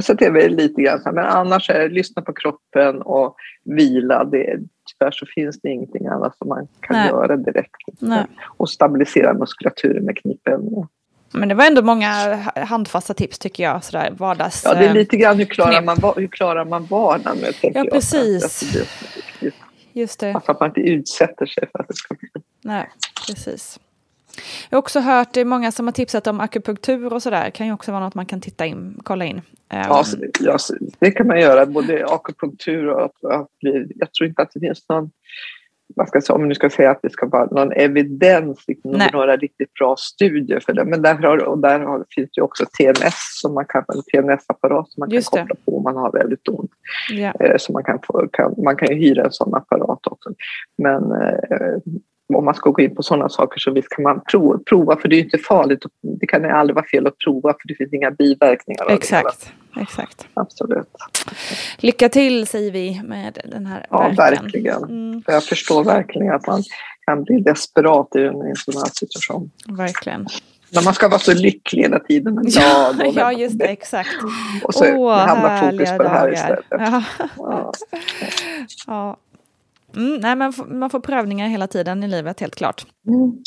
Så 0.01 0.13
det 0.13 0.25
är 0.25 0.31
väl 0.31 0.55
lite 0.55 0.81
grann 0.81 0.99
men 1.03 1.25
annars 1.25 1.69
är 1.69 1.79
det 1.79 1.89
lyssna 1.89 2.21
på 2.21 2.33
kroppen 2.33 3.01
och 3.01 3.35
vila. 3.63 4.23
Det, 4.23 4.59
tyvärr 4.91 5.11
så 5.11 5.25
finns 5.25 5.61
det 5.61 5.69
ingenting 5.69 6.07
annat 6.07 6.37
som 6.37 6.47
man 6.47 6.67
kan 6.79 6.95
Nej. 6.95 7.07
göra 7.07 7.37
direkt. 7.37 7.81
Nej. 7.99 8.25
Och 8.57 8.69
stabilisera 8.69 9.33
muskulaturen 9.33 10.05
med 10.05 10.17
knipövningar. 10.17 10.87
Men 11.31 11.49
det 11.49 11.55
var 11.55 11.65
ändå 11.65 11.81
många 11.81 12.35
handfasta 12.55 13.13
tips 13.13 13.39
tycker 13.39 13.63
jag. 13.63 13.83
Sådär, 13.83 14.13
vardags, 14.17 14.61
ja, 14.65 14.73
det 14.73 14.85
är 14.85 14.93
lite 14.93 15.17
grann 15.17 15.37
hur 15.37 15.45
klarar, 15.45 15.81
man, 15.81 16.13
hur 16.15 16.27
klarar 16.27 16.65
man 16.65 16.85
vardagen 16.85 17.37
med. 17.39 17.53
Ja, 17.61 17.85
precis. 17.91 18.75
Jag. 19.39 19.51
Just 19.93 20.19
det. 20.19 20.33
Alltså 20.33 20.51
att 20.51 20.59
man 20.59 20.69
inte 20.69 20.81
utsätter 20.81 21.45
sig 21.45 21.69
för 21.71 21.79
att 21.79 21.87
det 21.87 21.95
ska 21.95 22.15
bli. 22.15 22.29
Nej, 22.61 22.89
precis. 23.27 23.79
Jag 24.69 24.77
har 24.77 24.79
också 24.79 24.99
hört 24.99 25.33
det 25.33 25.41
är 25.41 25.45
många 25.45 25.71
som 25.71 25.87
har 25.87 25.91
tipsat 25.91 26.27
om 26.27 26.39
akupunktur 26.39 27.13
och 27.13 27.23
sådär. 27.23 27.49
kan 27.49 27.67
ju 27.67 27.73
också 27.73 27.91
vara 27.91 28.03
något 28.03 28.15
man 28.15 28.25
kan 28.25 28.41
titta 28.41 28.65
in, 28.65 28.99
kolla 29.03 29.25
in. 29.25 29.41
Ja, 29.69 30.03
det, 30.17 30.59
det 30.99 31.11
kan 31.11 31.27
man 31.27 31.39
göra. 31.39 31.65
Både 31.65 32.05
akupunktur 32.05 32.87
och 32.87 33.05
att, 33.05 33.23
att 33.23 33.59
bli, 33.59 33.91
jag 33.95 34.13
tror 34.13 34.29
inte 34.29 34.41
att 34.41 34.51
det 34.53 34.59
finns 34.59 34.89
någon 34.89 35.11
vad 35.95 36.07
ska 36.07 36.33
om 36.33 36.49
du 36.49 36.55
ska 36.55 36.69
säga 36.69 36.91
att 36.91 36.99
det 37.01 37.09
ska 37.09 37.25
vara 37.27 37.45
någon 37.45 37.71
evidens, 37.71 38.63
liksom, 38.67 38.91
några 39.13 39.37
riktigt 39.37 39.73
bra 39.73 39.95
studier 39.97 40.59
för 40.59 40.73
det. 40.73 40.85
Men 40.85 41.01
där, 41.01 41.15
har, 41.15 41.43
och 41.43 41.57
där 41.57 41.79
har, 41.79 42.05
finns 42.15 42.29
det 42.35 42.41
också 42.41 42.65
TMS, 42.65 43.39
som 43.41 43.53
man 43.53 43.65
kan, 43.65 43.85
en 43.87 44.01
TMS-apparat 44.01 44.89
som 44.89 45.01
man 45.01 45.09
Just 45.09 45.31
kan 45.33 45.41
koppla 45.41 45.55
det. 45.55 45.65
på 45.65 45.77
om 45.77 45.83
man 45.83 45.95
har 45.95 46.11
väldigt 46.11 46.47
ont. 46.47 46.71
Ja. 47.11 47.33
Eh, 47.39 47.57
så 47.57 47.71
man 47.71 47.83
kan, 47.83 47.99
få, 48.03 48.27
kan, 48.33 48.53
man 48.63 48.75
kan 48.75 48.87
ju 48.87 48.95
hyra 48.95 49.23
en 49.23 49.31
sån 49.31 49.55
apparat 49.55 50.07
också. 50.07 50.29
Men 50.77 51.11
eh, 51.11 51.77
om 52.33 52.45
man 52.45 52.55
ska 52.55 52.69
gå 52.69 52.81
in 52.81 52.95
på 52.95 53.03
sådana 53.03 53.29
saker 53.29 53.59
så 53.59 53.71
visst 53.71 53.89
kan 53.89 54.03
man 54.03 54.21
prova, 54.31 54.59
prova 54.69 54.95
för 54.95 55.09
det 55.09 55.15
är 55.15 55.17
ju 55.17 55.23
inte 55.23 55.37
farligt. 55.37 55.83
Det 56.01 56.27
kan 56.27 56.45
aldrig 56.45 56.75
vara 56.75 56.85
fel 56.85 57.07
att 57.07 57.17
prova 57.17 57.49
för 57.49 57.67
det 57.67 57.75
finns 57.75 57.93
inga 57.93 58.11
biverkningar. 58.11 58.85
Exakt. 58.89 59.53
Exakt. 59.77 60.27
Absolut. 60.33 60.87
Lycka 61.81 62.09
till 62.09 62.47
säger 62.47 62.71
vi 62.71 63.01
med 63.03 63.37
den 63.45 63.65
här 63.65 63.85
Ja, 63.89 63.97
verken. 64.17 64.43
verkligen. 64.43 64.83
Mm. 64.83 65.23
Jag 65.27 65.43
förstår 65.43 65.83
verkligen 65.83 66.33
att 66.33 66.47
man 66.47 66.63
kan 67.05 67.23
bli 67.23 67.39
desperat 67.39 68.15
i 68.15 68.19
en, 68.19 68.55
sån 68.55 68.73
här 68.77 68.91
situation. 68.93 69.51
Verkligen. 69.67 70.27
När 70.71 70.83
man 70.83 70.93
ska 70.93 71.07
vara 71.07 71.19
så 71.19 71.33
lycklig 71.33 71.83
hela 71.83 71.99
tiden. 71.99 72.35
Glad 72.35 73.01
ja, 73.05 73.11
ja, 73.15 73.31
just 73.39 73.59
det. 73.59 73.65
Exakt. 73.65 74.09
Och 74.63 74.73
så 74.73 74.95
Åh, 74.95 75.17
hamnar 75.17 75.71
fokus 75.71 75.89
på 75.89 76.03
det 76.03 76.09
här 76.09 76.33
istället. 76.33 76.65
Ja. 76.69 77.03
ja. 77.37 77.73
ja. 78.87 79.17
Mm, 79.95 80.15
nej, 80.15 80.35
man, 80.35 80.53
får, 80.53 80.65
man 80.65 80.89
får 80.89 80.99
prövningar 80.99 81.47
hela 81.47 81.67
tiden 81.67 82.03
i 82.03 82.07
livet, 82.07 82.39
helt 82.39 82.55
klart. 82.55 82.85
Mm. 83.07 83.37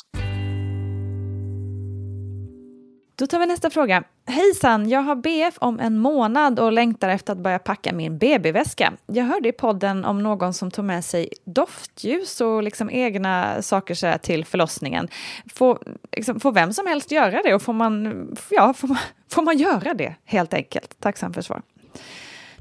Då 3.17 3.27
tar 3.27 3.39
vi 3.39 3.47
nästa 3.47 3.71
fråga. 3.71 4.05
Hejsan, 4.27 4.89
jag 4.89 5.01
har 5.01 5.17
BF 5.17 5.55
om 5.59 5.81
en 5.81 5.99
månad 5.99 6.61
och 6.61 6.73
längtar 6.73 7.09
efter 7.09 7.33
att 7.33 7.39
börja 7.39 7.59
packa 7.59 7.93
min 7.93 8.19
BB-väska. 8.19 8.93
Jag 9.07 9.25
hörde 9.25 9.49
i 9.49 9.53
podden 9.53 10.05
om 10.05 10.23
någon 10.23 10.55
som 10.55 10.71
tog 10.71 10.85
med 10.85 11.05
sig 11.05 11.29
doftljus 11.45 12.41
och 12.41 12.63
liksom 12.63 12.91
egna 12.91 13.63
saker 13.63 13.95
så 13.95 14.15
till 14.23 14.45
förlossningen. 14.45 15.09
Får, 15.55 15.79
liksom, 16.13 16.41
får 16.41 16.53
vem 16.53 16.73
som 16.73 16.87
helst 16.87 17.11
göra 17.11 17.43
det 17.43 17.55
och 17.55 17.63
får 17.63 17.73
man, 17.73 18.29
ja, 18.51 18.75
får 18.75 18.89
man, 18.89 18.99
får 19.31 19.43
man 19.43 19.59
göra 19.59 19.95
det 19.95 20.15
helt 20.25 20.55
enkelt? 20.55 21.01
Tacksam 21.01 21.35
för 21.35 21.43
svar. 21.43 21.63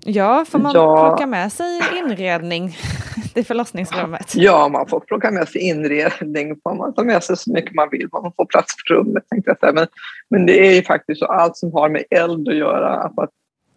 Ja, 0.05 0.46
får 0.48 0.60
man 0.60 0.72
ja. 0.75 1.08
plocka 1.08 1.27
med 1.27 1.51
sig 1.51 1.81
inredning 1.98 2.77
till 3.34 3.46
förlossningsrummet? 3.46 4.36
Ja, 4.36 4.67
man 4.67 4.88
får 4.88 5.00
plocka 5.00 5.31
med 5.31 5.48
sig 5.48 5.62
inredning. 5.62 6.55
Får 6.63 6.75
man 6.75 6.93
ta 6.93 7.03
med 7.03 7.24
sig 7.24 7.38
så 7.38 7.51
mycket 7.51 7.75
man 7.75 7.89
vill. 7.91 8.08
Man 8.12 8.34
får 8.38 8.46
plats 8.46 8.75
på 8.75 8.93
rummet. 8.93 9.24
Tänkte 9.29 9.55
jag. 9.62 9.75
Men, 9.75 9.88
men 10.29 10.46
det 10.46 10.67
är 10.67 10.75
ju 10.75 10.84
faktiskt 10.84 11.20
så 11.20 11.25
allt 11.25 11.58
som 11.58 11.74
har 11.74 11.89
med 11.89 12.03
eld 12.10 12.50
att 12.50 12.55
göra. 12.55 12.96
Att 12.96 13.29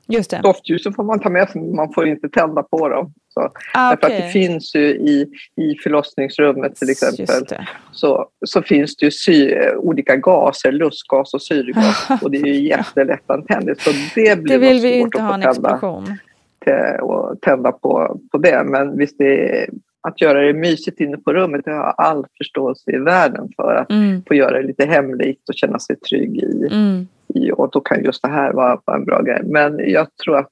Just 0.08 0.30
det. 0.30 0.40
Doftljusen 0.42 0.92
får 0.92 1.04
man 1.04 1.20
ta 1.20 1.30
med 1.30 1.49
sig, 1.49 1.61
men 1.61 1.76
man 1.76 1.92
får 1.92 2.08
inte 2.08 2.28
tända 2.28 2.62
på 2.62 2.88
dem. 2.88 3.12
Så, 3.28 3.40
ah, 3.40 3.92
okay. 3.92 4.11
Därför 4.11 4.16
att 4.16 4.23
det 4.23 4.30
finns 4.32 4.75
ju 4.75 4.88
i, 4.88 5.26
i 5.56 5.78
förlossningsrummet 5.82 6.76
till 6.76 6.90
exempel 6.90 7.26
så, 7.92 8.28
så 8.46 8.62
finns 8.62 8.96
det 8.96 9.04
ju 9.04 9.11
sy, 9.11 9.54
olika 9.76 10.16
gaser, 10.16 10.73
lustgas 10.73 11.34
och 11.34 11.42
syrgas 11.42 12.08
och 12.23 12.30
det 12.30 12.38
är 12.38 12.46
ju 12.46 12.68
jättelättantändligt. 12.68 13.80
Så 13.80 13.90
det 14.14 14.37
blir 14.37 14.58
det 14.58 14.58
vill 14.58 14.82
vi 14.82 14.94
inte 14.94 15.20
ha 15.20 15.34
en 15.34 15.42
explosion. 15.42 16.04
Till, 16.04 17.00
och 17.02 17.40
tända 17.40 17.73
på, 17.73 18.20
på 18.32 18.38
det. 18.38 18.64
Men 18.64 18.96
visst, 18.96 19.18
det 19.18 19.58
är, 19.58 19.70
att 20.08 20.20
göra 20.20 20.40
det 20.40 20.54
mysigt 20.54 21.00
inne 21.00 21.16
på 21.16 21.32
rummet, 21.32 21.64
det 21.64 21.70
har 21.70 21.78
jag 21.78 21.94
all 21.99 22.26
förståelse 22.38 22.90
i 22.90 22.99
världen 22.99 23.49
för. 23.56 23.75
Att 23.75 23.90
mm. 23.90 24.23
få 24.28 24.34
göra 24.34 24.61
det 24.61 24.66
lite 24.66 24.84
hemlikt 24.87 25.49
och 25.49 25.54
känna 25.54 25.78
sig 25.78 25.96
trygg 25.96 26.37
i. 26.37 26.68
Mm. 26.73 27.06
i 27.34 27.52
och 27.52 27.70
då 27.73 27.80
kan 27.80 28.04
just 28.04 28.23
det 28.23 28.28
här 28.28 28.52
vara, 28.52 28.80
vara 28.84 28.96
en 28.96 29.04
bra 29.04 29.23
grej. 29.23 29.40
Men 29.44 29.78
jag 29.78 30.06
tror 30.25 30.37
att 30.37 30.49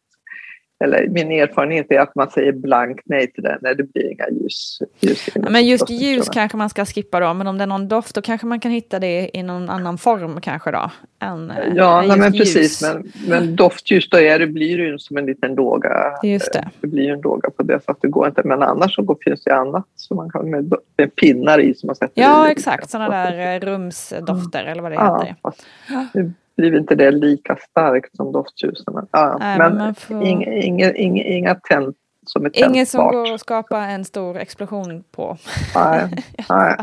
eller 0.82 1.08
min 1.08 1.32
erfarenhet 1.32 1.86
är 1.90 2.00
att 2.00 2.14
man 2.14 2.30
säger 2.30 2.52
blankt 2.52 3.02
nej 3.04 3.32
till 3.32 3.42
det 3.42 3.58
när 3.60 3.74
det 3.74 3.84
blir 3.92 4.12
inga 4.12 4.24
ljus. 4.30 4.78
ljus 5.00 5.28
ja, 5.34 5.50
men 5.50 5.66
just 5.66 5.90
ljus 5.90 6.28
kanske 6.28 6.56
man 6.56 6.70
ska 6.70 6.84
skippa 6.84 7.20
då, 7.20 7.34
men 7.34 7.46
om 7.46 7.58
det 7.58 7.64
är 7.64 7.66
någon 7.66 7.88
doft 7.88 8.14
då 8.14 8.22
kanske 8.22 8.46
man 8.46 8.60
kan 8.60 8.70
hitta 8.70 8.98
det 8.98 9.30
i 9.34 9.42
någon 9.42 9.70
annan 9.70 9.98
form 9.98 10.40
kanske 10.40 10.70
då? 10.70 10.90
Än, 11.20 11.50
eh, 11.50 11.56
ja, 11.74 12.04
nej, 12.08 12.18
men 12.18 12.32
precis, 12.32 12.82
men, 12.82 13.12
men 13.28 13.56
doftljus 13.56 14.08
då 14.08 14.18
är 14.18 14.38
det, 14.38 14.46
blir 14.46 14.78
det 14.78 14.84
ju 14.84 14.98
som 14.98 15.16
en 15.16 15.26
liten 15.26 15.54
låga. 15.54 15.90
Just 16.22 16.52
det. 16.52 16.70
det 16.80 16.86
blir 16.86 17.02
ju 17.02 17.12
en 17.12 17.20
låga 17.20 17.50
på 17.50 17.62
det 17.62 17.80
så 17.84 17.90
att 17.92 18.02
det 18.02 18.08
går 18.08 18.28
inte, 18.28 18.42
men 18.44 18.62
annars 18.62 18.94
så 18.94 19.02
går, 19.02 19.18
finns 19.24 19.44
det 19.44 19.54
annat 19.54 19.86
som 19.96 20.16
man 20.16 20.30
kan 20.30 20.50
med, 20.50 20.74
med 20.96 21.16
pinnar 21.16 21.58
i 21.58 21.74
som 21.74 21.86
man 21.86 21.96
sätter 21.96 22.22
Ja, 22.22 22.48
i, 22.48 22.52
exakt, 22.52 22.90
sådana 22.90 23.10
där 23.10 23.54
eh, 23.54 23.60
rumsdofter 23.60 24.64
eller 24.64 24.82
vad 24.82 24.92
det 24.92 24.96
ja, 24.96 25.20
heter. 25.20 25.36
Fast, 25.42 25.66
blir 26.56 26.76
inte 26.76 26.94
det 26.94 27.10
lika 27.10 27.56
starkt 27.56 28.16
som 28.16 28.32
doftljusen. 28.32 28.94
Men, 28.94 29.06
ja, 29.10 29.36
Nej, 29.40 29.58
men, 29.58 29.74
men 29.74 29.94
får... 29.94 30.22
inga, 30.22 30.52
inga, 30.52 30.92
inga, 30.92 31.24
inga 31.24 31.54
tänd 31.54 31.94
som 32.26 32.46
är 32.46 32.50
tändbart. 32.50 32.74
Inget 32.74 32.88
som 32.88 33.08
går 33.08 33.34
att 33.34 33.40
skapa 33.40 33.78
en 33.78 34.04
stor 34.04 34.36
explosion 34.36 35.04
på. 35.12 35.36
Nej, 35.74 36.10
nej. 36.48 36.76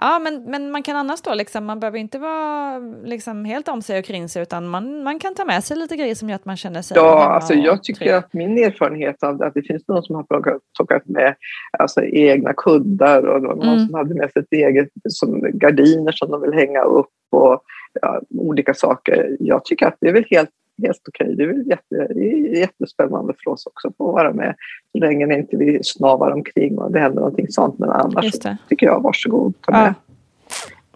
Ja, 0.00 0.18
men, 0.18 0.42
men 0.44 0.70
man 0.70 0.82
kan 0.82 0.96
annars 0.96 1.22
då, 1.22 1.34
liksom, 1.34 1.64
man 1.64 1.80
behöver 1.80 1.98
inte 1.98 2.18
vara 2.18 2.78
liksom, 3.04 3.44
helt 3.44 3.68
om 3.68 3.82
sig 3.82 3.98
och 3.98 4.04
kring 4.04 4.28
sig, 4.28 4.42
utan 4.42 4.68
man, 4.68 5.02
man 5.02 5.18
kan 5.18 5.34
ta 5.34 5.44
med 5.44 5.64
sig 5.64 5.76
lite 5.76 5.96
grejer 5.96 6.14
som 6.14 6.28
gör 6.28 6.36
att 6.36 6.44
man 6.44 6.56
känner 6.56 6.82
sig 6.82 6.96
Ja, 6.96 7.24
alltså 7.24 7.54
jag 7.54 7.82
tycker 7.82 7.98
trygg. 7.98 8.12
att 8.12 8.32
min 8.32 8.58
erfarenhet 8.58 9.22
av 9.22 9.42
att 9.42 9.54
det 9.54 9.62
finns 9.62 9.88
någon 9.88 10.02
som 10.02 10.16
har 10.16 10.22
plockat, 10.22 10.56
plockat 10.76 11.06
med 11.06 11.34
alltså, 11.78 12.04
egna 12.04 12.52
kuddar 12.52 13.26
och 13.26 13.42
någon 13.42 13.62
mm. 13.62 13.86
som 13.86 13.94
hade 13.94 14.14
med 14.14 14.32
sig 14.32 14.42
ett 14.42 14.52
eget 14.52 14.88
som 15.08 15.40
gardiner 15.52 16.12
som 16.12 16.30
de 16.30 16.42
vill 16.42 16.52
hänga 16.52 16.82
upp 16.82 17.10
och 17.30 17.62
ja, 18.02 18.20
olika 18.30 18.74
saker. 18.74 19.36
Jag 19.40 19.64
tycker 19.64 19.86
att 19.86 19.96
det 20.00 20.08
är 20.08 20.12
väl 20.12 20.26
helt, 20.30 20.50
helt 20.82 21.02
okej. 21.08 21.34
Det 21.36 21.42
är 21.42 21.46
väl 21.46 21.66
jätte, 21.66 22.12
det 22.14 22.32
är 22.32 22.58
jättespännande 22.58 23.34
för 23.44 23.50
oss 23.50 23.66
också 23.66 23.88
att 23.88 23.96
få 23.96 24.12
vara 24.12 24.32
med 24.32 24.54
så 24.92 24.98
länge 24.98 25.26
vi 25.26 25.34
inte 25.34 25.56
vi 25.56 25.80
snavar 25.82 26.30
omkring 26.30 26.78
och 26.78 26.92
det 26.92 27.00
händer 27.00 27.20
någonting 27.20 27.46
sånt. 27.48 27.78
Men 27.78 27.90
annars 27.90 28.32
tycker 28.68 28.86
jag 28.86 29.02
varsågod, 29.02 29.54
ta 29.60 29.72
med. 29.72 29.94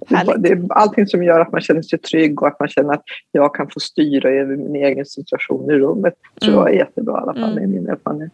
Ja. 0.08 0.34
Det 0.38 0.48
är 0.48 0.66
allting 0.70 1.06
som 1.06 1.22
gör 1.22 1.40
att 1.40 1.52
man 1.52 1.60
känner 1.60 1.82
sig 1.82 1.98
trygg 1.98 2.42
och 2.42 2.48
att 2.48 2.60
man 2.60 2.68
känner 2.68 2.94
att 2.94 3.02
jag 3.32 3.54
kan 3.54 3.70
få 3.70 3.80
styra 3.80 4.30
över 4.30 4.56
min 4.56 4.76
egen 4.76 5.06
situation 5.06 5.70
i 5.70 5.74
rummet. 5.74 6.14
tror 6.40 6.52
mm. 6.52 6.64
jag 6.64 6.74
är 6.74 6.78
jättebra 6.78 7.18
i 7.18 7.22
alla 7.22 7.34
fall, 7.34 7.58
mm. 7.58 7.70
min 7.70 7.88
erfarenhet. 7.88 8.32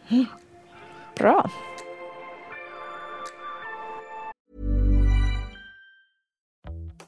Bra. 1.19 1.51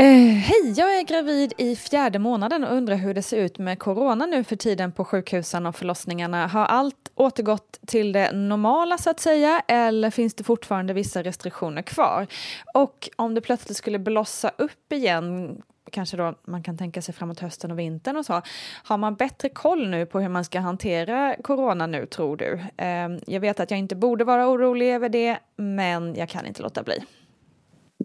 Eh, 0.00 0.06
Hej, 0.34 0.72
jag 0.76 0.98
är 0.98 1.02
gravid 1.02 1.52
i 1.58 1.76
fjärde 1.76 2.18
månaden 2.18 2.64
och 2.64 2.76
undrar 2.76 2.96
hur 2.96 3.14
det 3.14 3.22
ser 3.22 3.36
ut 3.36 3.58
med 3.58 3.78
corona 3.78 4.26
nu 4.26 4.44
för 4.44 4.56
tiden 4.56 4.92
på 4.92 5.04
sjukhusen 5.04 5.66
och 5.66 5.76
förlossningarna. 5.76 6.46
Har 6.46 6.64
allt 6.64 7.10
återgått 7.14 7.78
till 7.86 8.12
det 8.12 8.32
normala 8.32 8.98
så 8.98 9.10
att 9.10 9.20
säga 9.20 9.62
eller 9.68 10.10
finns 10.10 10.34
det 10.34 10.44
fortfarande 10.44 10.92
vissa 10.92 11.22
restriktioner 11.22 11.82
kvar? 11.82 12.26
Och 12.74 13.08
om 13.16 13.34
det 13.34 13.40
plötsligt 13.40 13.76
skulle 13.76 13.98
blossa 13.98 14.50
upp 14.58 14.92
igen 14.92 15.62
kanske 15.92 16.16
då 16.16 16.34
man 16.44 16.62
kan 16.62 16.78
tänka 16.78 17.02
sig 17.02 17.14
framåt 17.14 17.40
hösten 17.40 17.70
och 17.70 17.78
vintern 17.78 18.16
och 18.16 18.26
så. 18.26 18.42
Har 18.84 18.98
man 18.98 19.14
bättre 19.14 19.48
koll 19.48 19.88
nu 19.88 20.06
på 20.06 20.20
hur 20.20 20.28
man 20.28 20.44
ska 20.44 20.60
hantera 20.60 21.36
corona 21.42 21.86
nu 21.86 22.06
tror 22.06 22.36
du? 22.36 22.60
Eh, 22.76 23.08
jag 23.26 23.40
vet 23.40 23.60
att 23.60 23.70
jag 23.70 23.78
inte 23.78 23.96
borde 23.96 24.24
vara 24.24 24.48
orolig 24.48 24.94
över 24.94 25.08
det 25.08 25.38
men 25.56 26.14
jag 26.14 26.28
kan 26.28 26.46
inte 26.46 26.62
låta 26.62 26.82
bli. 26.82 27.04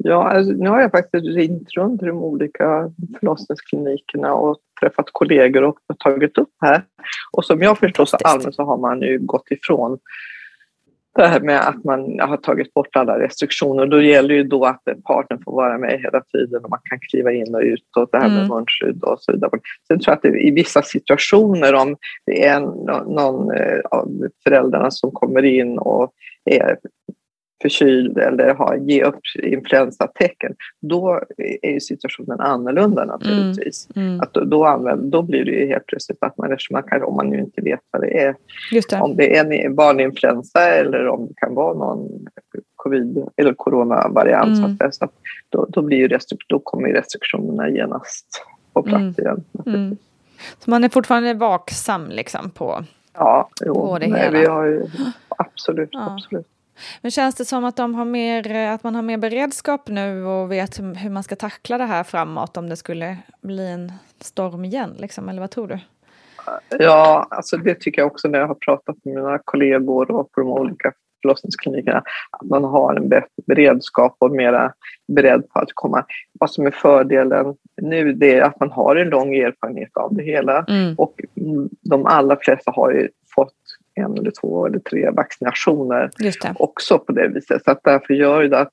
Ja, 0.07 0.29
alltså, 0.29 0.53
nu 0.53 0.69
har 0.69 0.81
jag 0.81 0.91
faktiskt 0.91 1.25
ringt 1.25 1.71
runt 1.71 1.99
till 1.99 2.07
de 2.07 2.17
olika 2.17 2.91
förlossningsklinikerna 3.19 4.33
och 4.33 4.57
träffat 4.79 5.05
kollegor 5.11 5.63
och 5.63 5.77
tagit 5.99 6.37
upp 6.37 6.53
här. 6.61 6.83
Och 7.31 7.45
som 7.45 7.61
jag 7.61 7.77
förstår 7.77 8.05
så 8.05 8.17
allmänt 8.23 8.55
så 8.55 8.63
har 8.63 8.77
man 8.77 9.01
ju 9.01 9.19
gått 9.19 9.51
ifrån 9.51 9.99
det 11.15 11.27
här 11.27 11.39
med 11.39 11.67
att 11.67 11.83
man 11.83 12.19
har 12.19 12.37
tagit 12.37 12.73
bort 12.73 12.95
alla 12.95 13.19
restriktioner. 13.19 13.85
Då 13.85 14.01
gäller 14.01 14.35
ju 14.35 14.43
då 14.43 14.65
att 14.65 14.83
partnern 15.03 15.43
får 15.43 15.51
vara 15.51 15.77
med 15.77 15.99
hela 16.03 16.21
tiden 16.21 16.63
och 16.63 16.69
man 16.69 16.79
kan 16.89 16.99
kliva 16.99 17.31
in 17.31 17.55
och 17.55 17.61
ut 17.61 17.97
och 17.97 18.09
det 18.11 18.17
här 18.17 18.29
med 18.29 18.37
mm. 18.37 18.47
munskydd 18.47 19.03
och 19.03 19.17
så 19.19 19.31
vidare. 19.31 19.51
Sen 19.87 19.99
tror 19.99 20.11
jag 20.11 20.15
att 20.15 20.21
det, 20.21 20.47
i 20.47 20.51
vissa 20.51 20.81
situationer 20.81 21.73
om 21.73 21.95
det 22.25 22.45
är 22.45 22.59
någon 23.13 23.51
eh, 23.51 23.79
av 23.91 24.07
föräldrarna 24.43 24.91
som 24.91 25.11
kommer 25.11 25.45
in 25.45 25.77
och 25.77 26.11
är 26.45 26.77
förkyld 27.61 28.17
eller 28.17 28.53
har, 28.53 28.75
ge 28.75 29.03
upp 29.03 29.19
influensatecken, 29.43 30.55
då 30.81 31.21
är 31.61 31.71
ju 31.71 31.79
situationen 31.79 32.39
annorlunda 32.39 33.05
naturligtvis. 33.05 33.87
Mm, 33.95 34.07
mm. 34.07 34.21
Att 34.21 34.33
då, 34.33 34.43
då, 34.43 34.65
använder, 34.65 35.11
då 35.11 35.21
blir 35.21 35.45
det 35.45 35.51
ju 35.51 35.67
helt 35.67 35.85
plötsligt 35.85 36.17
att 36.21 36.37
man, 36.37 36.57
man 36.71 36.83
kan, 36.83 37.03
om 37.03 37.15
man 37.15 37.29
nu 37.29 37.39
inte 37.39 37.61
vet 37.61 37.79
vad 37.91 38.01
det 38.01 38.23
är, 38.23 38.35
det. 38.89 39.01
om 39.01 39.15
det 39.15 39.37
är 39.37 39.65
en 39.65 39.75
barninfluensa 39.75 40.59
eller 40.59 41.07
om 41.07 41.27
det 41.27 41.33
kan 41.37 41.55
vara 41.55 41.73
någon 41.73 42.27
covid 42.75 43.27
eller 43.37 43.53
coronavariant, 43.53 44.57
mm. 44.57 44.77
så, 44.77 44.85
att, 44.85 44.95
så 44.95 45.05
att 45.05 45.13
då, 45.49 45.65
då, 45.69 45.81
blir 45.81 45.97
ju 45.97 46.17
då 46.47 46.59
kommer 46.59 46.89
restriktionerna 46.89 47.69
genast 47.69 48.45
på 48.73 48.83
plats 48.83 49.01
mm. 49.01 49.13
igen. 49.17 49.43
Mm. 49.65 49.97
Så 50.59 50.69
man 50.69 50.83
är 50.83 50.89
fortfarande 50.89 51.33
vaksam 51.33 52.09
liksom 52.09 52.49
på, 52.49 52.83
ja, 53.13 53.49
jo, 53.65 53.73
på 53.73 53.99
det 53.99 54.07
nej, 54.07 54.21
hela? 54.21 54.39
Vi 54.39 54.45
har 54.45 54.65
ju, 54.65 54.85
absolut, 55.37 55.89
ja. 55.91 56.13
absolut. 56.13 56.47
Men 57.01 57.11
känns 57.11 57.35
det 57.35 57.45
som 57.45 57.65
att, 57.65 57.75
de 57.75 57.95
har 57.95 58.05
mer, 58.05 58.55
att 58.67 58.83
man 58.83 58.95
har 58.95 59.01
mer 59.01 59.17
beredskap 59.17 59.87
nu 59.87 60.25
och 60.25 60.51
vet 60.51 60.79
hur 60.79 61.09
man 61.09 61.23
ska 61.23 61.35
tackla 61.35 61.77
det 61.77 61.85
här 61.85 62.03
framåt 62.03 62.57
om 62.57 62.69
det 62.69 62.75
skulle 62.75 63.17
bli 63.41 63.67
en 63.67 63.91
storm 64.19 64.65
igen? 64.65 64.95
Liksom, 64.97 65.29
eller 65.29 65.41
vad 65.41 65.51
tror 65.51 65.67
du? 65.67 65.79
Ja, 66.79 67.27
alltså 67.29 67.57
det 67.57 67.75
tycker 67.75 68.01
jag 68.01 68.07
också 68.07 68.27
när 68.27 68.39
jag 68.39 68.47
har 68.47 68.55
pratat 68.55 68.95
med 69.03 69.15
mina 69.15 69.39
kollegor 69.45 70.11
och 70.11 70.31
på 70.31 70.41
de 70.41 70.49
olika 70.49 70.93
förlossningsklinikerna. 71.21 72.03
Att 72.31 72.49
man 72.49 72.63
har 72.63 72.95
en 72.95 73.09
bättre 73.09 73.43
beredskap 73.47 74.15
och 74.19 74.31
mera 74.31 74.73
beredd 75.07 75.49
på 75.49 75.59
att 75.59 75.69
komma. 75.73 76.05
Vad 76.39 76.51
som 76.51 76.67
är 76.67 76.71
fördelen 76.71 77.55
nu 77.81 78.13
det 78.13 78.35
är 78.35 78.41
att 78.41 78.59
man 78.59 78.71
har 78.71 78.95
en 78.95 79.09
lång 79.09 79.35
erfarenhet 79.35 79.97
av 79.97 80.15
det 80.15 80.23
hela 80.23 80.65
mm. 80.67 80.95
och 80.97 81.21
de 81.89 82.05
allra 82.05 82.37
flesta 82.41 82.71
har 82.71 82.91
ju 82.91 83.09
en 83.95 84.17
eller 84.17 84.31
två 84.41 84.65
eller 84.65 84.79
tre 84.79 85.09
vaccinationer 85.09 86.09
också 86.59 86.99
på 86.99 87.11
det 87.11 87.27
viset. 87.27 87.63
Så 87.63 87.71
att 87.71 87.79
därför 87.83 88.13
gör 88.13 88.43
det 88.43 88.59
att, 88.59 88.71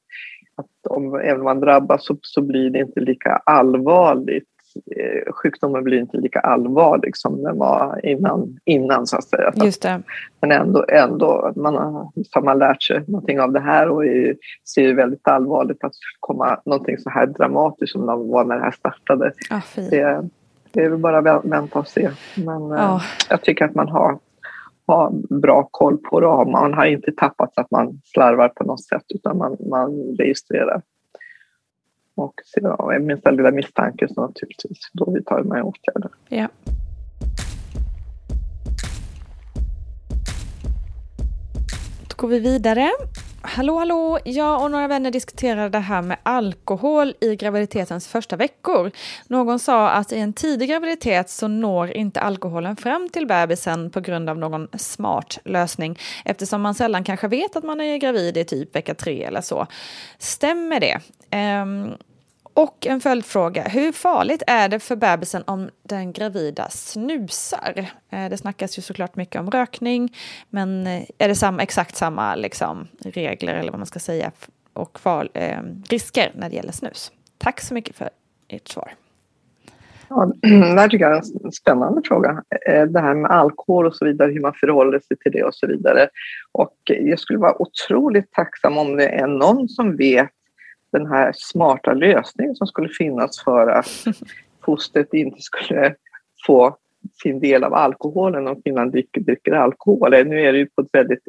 att 0.56 0.90
om, 0.90 1.14
även 1.14 1.38
om 1.38 1.44
man 1.44 1.60
drabbas 1.60 2.06
så, 2.06 2.16
så 2.22 2.42
blir 2.42 2.70
det 2.70 2.78
inte 2.78 3.00
lika 3.00 3.30
allvarligt. 3.30 4.48
Eh, 4.96 5.32
sjukdomen 5.32 5.84
blir 5.84 5.98
inte 5.98 6.16
lika 6.16 6.40
allvarlig 6.40 7.16
som 7.16 7.42
den 7.42 7.58
var 7.58 8.06
innan, 8.06 8.58
innan 8.64 9.06
så 9.06 9.16
att 9.16 9.24
säga. 9.24 9.52
Just 9.54 9.82
det. 9.82 10.02
Men 10.40 10.52
ändå, 10.52 10.84
ändå 10.88 11.52
man 11.56 11.74
har, 11.74 12.12
har 12.32 12.42
man 12.42 12.58
lärt 12.58 12.82
sig 12.82 13.04
någonting 13.06 13.40
av 13.40 13.52
det 13.52 13.60
här 13.60 13.88
och 13.88 14.06
är, 14.06 14.36
ser 14.74 14.94
väldigt 14.94 15.28
allvarligt 15.28 15.84
att 15.84 15.92
komma 16.20 16.60
någonting 16.64 16.98
så 16.98 17.10
här 17.10 17.26
dramatiskt 17.26 17.92
som 17.92 18.00
det 18.06 18.16
var 18.16 18.44
när 18.44 18.56
det 18.56 18.62
här 18.62 18.70
startade. 18.70 19.32
Ah, 19.50 19.60
det, 19.76 20.28
det 20.72 20.80
är 20.80 20.88
väl 20.88 20.98
bara 20.98 21.18
att 21.18 21.44
vänta 21.44 21.78
och 21.78 21.88
se. 21.88 22.10
Men 22.34 22.62
oh. 22.62 23.02
jag 23.30 23.42
tycker 23.42 23.64
att 23.64 23.74
man 23.74 23.88
har 23.88 24.18
ha 24.92 25.12
bra 25.30 25.68
koll 25.70 25.98
på 25.98 26.20
det. 26.20 26.50
Man 26.50 26.74
har 26.74 26.86
inte 26.86 27.12
tappat 27.12 27.54
så 27.54 27.60
att 27.60 27.70
man 27.70 28.00
slarvar 28.04 28.48
på 28.48 28.64
något 28.64 28.84
sätt 28.84 29.04
utan 29.08 29.38
man, 29.38 29.56
man 29.70 30.16
registrerar. 30.18 30.82
Och 32.14 32.34
minsta 33.00 33.30
lilla 33.30 33.50
misstanke 33.50 34.08
så 34.08 34.20
naturligtvis 34.20 34.78
då 34.92 35.10
vidtar 35.10 35.42
med 35.42 35.62
åtgärder. 35.62 36.10
Ja. 36.28 36.48
Då 42.08 42.16
går 42.16 42.28
vi 42.28 42.38
vidare. 42.38 42.90
Hallå, 43.44 43.78
hallå! 43.78 44.18
Jag 44.24 44.62
och 44.62 44.70
några 44.70 44.88
vänner 44.88 45.10
diskuterade 45.10 45.68
det 45.68 45.78
här 45.78 46.02
med 46.02 46.18
alkohol 46.22 47.14
i 47.20 47.36
graviditetens 47.36 48.08
första 48.08 48.36
veckor. 48.36 48.90
Någon 49.26 49.58
sa 49.58 49.90
att 49.90 50.12
i 50.12 50.18
en 50.18 50.32
tidig 50.32 50.68
graviditet 50.68 51.30
så 51.30 51.48
når 51.48 51.90
inte 51.90 52.20
alkoholen 52.20 52.76
fram 52.76 53.08
till 53.08 53.26
bebisen 53.26 53.90
på 53.90 54.00
grund 54.00 54.30
av 54.30 54.38
någon 54.38 54.68
smart 54.78 55.38
lösning 55.44 55.98
eftersom 56.24 56.62
man 56.62 56.74
sällan 56.74 57.04
kanske 57.04 57.28
vet 57.28 57.56
att 57.56 57.64
man 57.64 57.80
är 57.80 57.96
gravid 57.96 58.36
i 58.36 58.44
typ 58.44 58.76
vecka 58.76 58.94
tre 58.94 59.24
eller 59.24 59.40
så. 59.40 59.66
Stämmer 60.18 60.80
det? 60.80 61.00
Um, 61.62 61.94
och 62.54 62.86
en 62.86 63.00
följdfråga, 63.00 63.62
hur 63.62 63.92
farligt 63.92 64.42
är 64.46 64.68
det 64.68 64.78
för 64.78 64.96
bebisen 64.96 65.42
om 65.46 65.70
den 65.82 66.12
gravida 66.12 66.68
snusar? 66.68 67.90
Eh, 68.10 68.28
det 68.30 68.36
snackas 68.36 68.78
ju 68.78 68.82
såklart 68.82 69.16
mycket 69.16 69.40
om 69.40 69.50
rökning, 69.50 70.16
men 70.50 70.86
eh, 70.86 71.02
är 71.18 71.28
det 71.28 71.34
samma, 71.34 71.62
exakt 71.62 71.96
samma 71.96 72.34
liksom, 72.34 72.88
regler 73.04 73.54
eller 73.54 73.70
vad 73.70 73.80
man 73.80 73.86
ska 73.86 73.98
säga 73.98 74.32
och 74.72 75.00
far, 75.00 75.28
eh, 75.34 75.58
risker 75.88 76.32
när 76.34 76.48
det 76.48 76.56
gäller 76.56 76.72
snus? 76.72 77.12
Tack 77.38 77.60
så 77.60 77.74
mycket 77.74 77.96
för 77.96 78.10
ert 78.48 78.68
svar. 78.68 78.94
Ja, 80.08 80.32
det 80.40 80.80
här 80.80 80.88
tycker 80.88 81.04
jag 81.04 81.16
är 81.16 81.44
en 81.44 81.52
spännande 81.52 82.02
fråga. 82.04 82.42
Eh, 82.66 82.84
det 82.84 83.00
här 83.00 83.14
med 83.14 83.30
alkohol 83.30 83.86
och 83.86 83.94
så 83.96 84.04
vidare, 84.04 84.32
hur 84.32 84.40
man 84.40 84.54
förhåller 84.54 85.00
sig 85.00 85.16
till 85.16 85.32
det 85.32 85.42
och 85.42 85.54
så 85.54 85.66
vidare. 85.66 86.08
Och 86.52 86.76
jag 86.84 87.18
skulle 87.18 87.38
vara 87.38 87.62
otroligt 87.62 88.32
tacksam 88.32 88.78
om 88.78 88.96
det 88.96 89.08
är 89.08 89.26
någon 89.26 89.68
som 89.68 89.96
vet 89.96 90.30
den 90.92 91.06
här 91.06 91.32
smarta 91.34 91.94
lösningen 91.94 92.54
som 92.54 92.66
skulle 92.66 92.88
finnas 92.88 93.44
för 93.44 93.66
att 93.66 94.04
fostret 94.64 95.14
inte 95.14 95.40
skulle 95.40 95.94
få 96.46 96.76
sin 97.22 97.40
del 97.40 97.64
av 97.64 97.74
alkoholen 97.74 98.48
om 98.48 98.62
kvinnan 98.62 98.90
dricker, 98.90 99.20
dricker 99.20 99.52
alkohol. 99.52 100.10
Nu 100.10 100.40
är 100.40 100.52
det 100.52 100.58
ju 100.58 100.66
på 100.66 100.82
ett 100.82 100.88
väldigt 100.92 101.24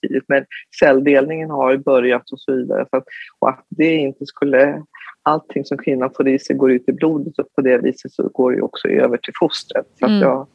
tidigt 0.00 0.24
men 0.28 0.44
celldelningen 0.80 1.50
har 1.50 1.70
ju 1.70 1.78
börjat 1.78 2.30
och 2.30 2.40
så 2.40 2.52
vidare. 2.52 2.86
Så 2.90 2.96
att, 2.96 3.04
och 3.38 3.48
att 3.48 3.64
det 3.68 3.94
inte 3.94 4.26
skulle, 4.26 4.82
allting 5.22 5.64
som 5.64 5.78
kvinnan 5.78 6.10
får 6.16 6.28
i 6.28 6.38
sig 6.38 6.56
går 6.56 6.72
ut 6.72 6.88
i 6.88 6.92
blodet 6.92 7.38
och 7.38 7.54
på 7.54 7.60
det 7.60 7.78
viset 7.78 8.12
så 8.12 8.28
går 8.28 8.52
det 8.52 8.62
också 8.62 8.88
över 8.88 9.16
till 9.16 9.32
fostret. 9.38 9.86
Så 9.98 10.06
mm. 10.06 10.20
jag, 10.20 10.46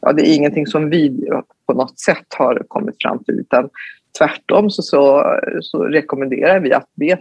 ja, 0.00 0.12
det 0.12 0.22
är 0.22 0.36
ingenting 0.36 0.66
som 0.66 0.90
vi 0.90 1.28
på 1.66 1.72
något 1.72 1.98
sätt 1.98 2.26
har 2.38 2.62
kommit 2.68 2.94
fram 3.02 3.24
till 3.24 3.40
utan 3.40 3.70
Tvärtom 4.18 4.70
så, 4.70 4.82
så, 4.82 5.24
så, 5.60 5.84
rekommenderar 5.84 6.60
vi 6.60 6.72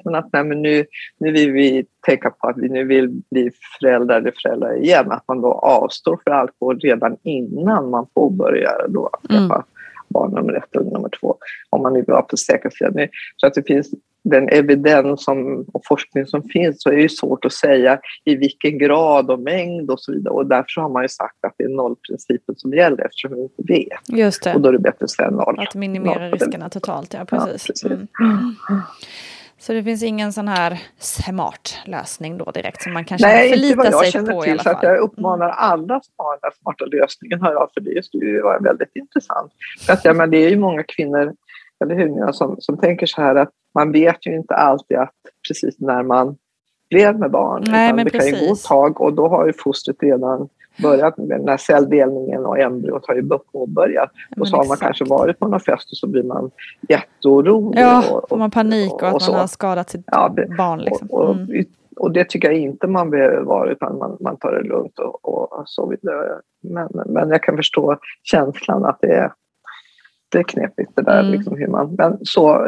man 0.05 0.15
att 0.15 0.29
nej, 0.33 0.43
men 0.43 0.61
nu, 0.61 0.85
nu 1.17 1.31
vill 1.31 1.51
vi 1.51 1.85
tänka 2.05 2.29
på 2.29 2.47
att 2.47 2.57
vi 2.57 2.69
nu 2.69 2.83
vill 2.83 3.21
bli 3.31 3.51
föräldrar 3.79 4.17
eller 4.17 4.33
föräldrar 4.41 4.83
igen, 4.83 5.11
att 5.11 5.27
man 5.27 5.41
då 5.41 5.51
avstår 5.53 6.19
för 6.23 6.31
alkohol 6.31 6.79
redan 6.79 7.17
innan 7.23 7.89
man 7.89 8.05
påbörjar 8.13 8.85
då 8.89 9.07
att 9.07 9.31
mm. 9.31 9.49
barn 10.07 10.31
nummer 10.31 10.53
ett 10.53 10.75
eller 10.75 10.91
nummer 10.91 11.09
två, 11.19 11.35
om 11.69 11.81
man 11.81 11.93
nu 11.93 11.99
vill 11.99 12.13
vara 12.13 12.21
på 12.21 12.37
säkra 12.37 12.71
sidan. 12.71 13.07
Så 13.37 13.47
att 13.47 13.53
det 13.53 13.67
finns 13.67 13.89
den 14.23 14.49
evidens 14.49 15.23
som, 15.23 15.65
och 15.73 15.81
forskning 15.87 16.25
som 16.25 16.43
finns 16.43 16.81
så 16.81 16.89
är 16.89 16.97
det 16.97 17.09
svårt 17.11 17.45
att 17.45 17.53
säga 17.53 17.99
i 18.25 18.35
vilken 18.35 18.77
grad 18.77 19.31
och 19.31 19.39
mängd 19.39 19.91
och 19.91 19.99
så 20.01 20.11
vidare. 20.11 20.33
Och 20.33 20.45
därför 20.47 20.81
har 20.81 20.89
man 20.89 21.01
ju 21.01 21.09
sagt 21.09 21.45
att 21.47 21.53
det 21.57 21.63
är 21.63 21.69
nollprincipen 21.69 22.55
som 22.55 22.73
gäller 22.73 23.05
eftersom 23.05 23.35
vi 23.35 23.41
inte 23.41 23.63
vet. 23.67 24.19
Just 24.19 24.43
det. 24.43 24.53
Och 24.53 24.61
då 24.61 24.69
är 24.69 24.73
det 24.73 24.79
bättre 24.79 25.03
att 25.03 25.11
säga 25.11 25.29
noll. 25.29 25.59
Att 25.59 25.75
minimera 25.75 26.19
noll. 26.19 26.31
riskerna 26.31 26.69
totalt, 26.69 27.13
ja 27.13 27.25
precis. 27.25 27.65
Ja, 27.83 27.89
precis. 27.89 28.09
Mm. 28.21 28.81
Så 29.61 29.73
det 29.73 29.83
finns 29.83 30.03
ingen 30.03 30.33
sån 30.33 30.47
här 30.47 30.81
smart 30.97 31.77
lösning 31.85 32.37
då 32.37 32.51
direkt 32.51 32.81
som 32.81 32.93
man 32.93 33.05
kanske 33.05 33.27
Nej, 33.27 33.45
inte 33.47 33.75
vad 33.75 33.85
förlitar 33.85 33.91
jag 33.91 34.03
sig 34.03 34.11
känner 34.11 34.33
på 34.33 34.39
i 34.39 34.43
till. 34.43 34.51
alla 34.51 34.63
Så 34.63 34.69
att 34.69 34.75
fall. 34.75 34.85
Mm. 34.85 34.95
jag 34.95 35.03
uppmanar 35.03 35.49
alla 35.49 36.01
som 36.01 36.13
har 36.17 36.39
den 36.41 36.51
smarta 36.61 36.85
lösningen, 36.85 37.41
hör 37.41 37.53
av 37.53 37.69
för 37.73 37.81
det 37.81 38.05
skulle 38.05 38.25
ju 38.25 38.41
vara 38.41 38.59
väldigt 38.59 38.95
intressant. 38.95 39.51
För 39.85 39.93
att, 39.93 40.05
ja, 40.05 40.13
men 40.13 40.31
det 40.31 40.37
är 40.37 40.49
ju 40.49 40.57
många 40.57 40.83
kvinnor, 40.83 41.33
eller 41.83 41.95
hur, 41.95 42.31
som, 42.31 42.55
som 42.59 42.77
tänker 42.77 43.05
så 43.05 43.21
här 43.21 43.35
att 43.35 43.49
man 43.75 43.91
vet 43.91 44.27
ju 44.27 44.35
inte 44.35 44.53
alltid 44.55 44.97
att 44.97 45.13
precis 45.47 45.79
när 45.79 46.03
man 46.03 46.37
blev 46.89 47.19
med 47.19 47.31
barn. 47.31 47.63
Nej, 47.67 47.93
men 47.93 48.05
det 48.05 48.11
kan 48.11 48.25
ju 48.25 48.31
gå 48.31 48.37
ett 48.37 48.49
precis. 48.49 48.63
tag 48.63 49.01
och 49.01 49.13
då 49.13 49.27
har 49.27 49.45
ju 49.47 49.53
fostret 49.53 49.97
redan 49.99 50.49
börjat 50.81 51.17
med 51.17 51.39
den 51.39 51.47
här 51.47 51.57
celldelningen 51.57 52.45
och 52.45 52.59
embryot 52.59 53.07
har 53.07 53.15
ju 53.15 53.29
påbörjat. 53.51 54.11
Och 54.37 54.47
så 54.47 54.57
har 54.57 54.65
man 54.67 54.77
kanske 54.77 55.05
varit 55.05 55.39
på 55.39 55.47
någon 55.47 55.59
fest 55.59 55.91
och 55.91 55.97
så 55.97 56.07
blir 56.07 56.23
man 56.23 56.51
jätteorolig. 56.89 57.81
Ja, 57.81 58.03
och, 58.11 58.29
får 58.29 58.37
man 58.37 58.51
panik 58.51 58.93
och, 58.93 59.03
att 59.03 59.13
och 59.13 59.21
man 59.31 59.39
har 59.39 59.47
skadat 59.47 59.89
sitt 59.89 60.03
Ja, 60.05 60.35
barn. 60.57 60.79
Liksom. 60.79 61.07
Och, 61.07 61.29
och, 61.29 61.35
Mm. 61.35 61.65
och 61.95 62.11
det 62.11 62.29
tycker 62.29 62.51
jag 62.51 62.59
inte 62.59 62.87
man 62.87 63.09
behöver 63.09 63.41
vara 63.41 63.71
utan 63.71 63.97
man, 63.97 64.17
man 64.19 64.37
tar 64.37 64.51
det 64.51 64.67
lugnt 64.67 64.99
och, 64.99 65.25
och 65.25 65.63
så 65.65 65.89
vidare. 65.89 66.41
Men, 66.63 66.89
men 67.05 67.29
jag 67.29 67.43
kan 67.43 67.57
förstå 67.57 67.97
känslan 68.23 68.85
att 68.85 68.97
det 69.01 69.13
är, 69.13 69.31
det 70.31 70.37
är 70.39 70.43
knepigt 70.43 70.91
det 70.95 71.01
där. 71.01 71.19
Mm. 71.19 71.31
Liksom, 71.31 71.57
hur 71.57 71.67
man, 71.67 71.95
men 71.97 72.17
så, 72.21 72.67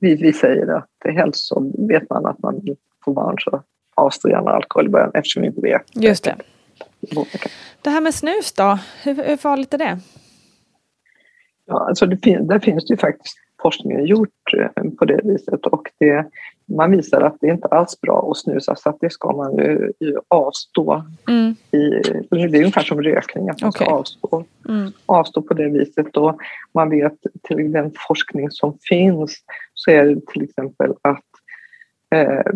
vi, 0.00 0.14
vi 0.14 0.32
säger 0.32 0.76
att 0.76 0.88
det 1.04 1.12
helst 1.12 1.46
så 1.46 1.72
vet 1.88 2.10
man 2.10 2.26
att 2.26 2.38
man 2.38 2.60
vill 2.64 2.76
få 3.04 3.12
barn 3.12 3.36
så 3.38 3.62
avstå 3.94 4.28
gärna 4.28 4.50
alkohol 4.50 4.86
i 4.86 4.88
början 4.88 5.10
eftersom 5.14 5.42
vi 5.42 5.48
inte 5.48 5.60
vet. 5.60 5.82
Just 5.94 6.24
det. 6.24 6.36
Det 7.82 7.90
här 7.90 8.00
med 8.00 8.14
snus 8.14 8.52
då, 8.52 8.78
hur, 9.02 9.14
hur 9.14 9.36
farligt 9.36 9.74
är 9.74 9.78
det? 9.78 9.98
Ja, 11.66 11.88
alltså 11.88 12.06
det 12.06 12.38
där 12.40 12.58
finns 12.58 12.86
det 12.86 12.92
ju 12.92 12.98
faktiskt 12.98 13.38
forskningen 13.62 14.06
gjort 14.06 14.54
eh, 14.58 14.90
på 14.98 15.04
det 15.04 15.20
viset 15.24 15.66
och 15.66 15.88
det, 15.98 16.26
man 16.68 16.90
visar 16.90 17.20
att 17.20 17.36
det 17.40 17.46
är 17.46 17.52
inte 17.52 17.68
alls 17.68 18.00
bra 18.00 18.30
att 18.30 18.36
snusa 18.36 18.76
så 18.76 18.88
att 18.88 19.00
det 19.00 19.10
ska 19.12 19.32
man 19.36 19.56
ju, 19.56 19.92
ju 20.00 20.16
avstå 20.28 21.04
Mm. 21.28 21.54
i, 21.70 21.88
det 22.30 22.36
är 22.36 22.56
ungefär 22.56 22.82
som 22.82 23.02
rökning, 23.02 23.48
att 23.48 23.62
man 23.62 23.72
ska 23.72 23.84
Okej. 23.84 23.94
avstå, 23.94 24.44
Mm. 24.68 24.92
avstå 25.06 25.42
på 25.42 25.54
det 25.54 25.68
viset. 25.68 26.16
Och 26.16 26.38
man 26.74 26.90
vet 26.90 27.12
till 27.42 27.72
den 27.72 27.92
forskning 28.08 28.50
som 28.50 28.78
finns 28.88 29.36
så 29.74 29.90
är 29.90 30.04
det 30.04 30.26
till 30.26 30.42
exempel 30.42 30.90
att 31.02 31.24
eh, 32.14 32.52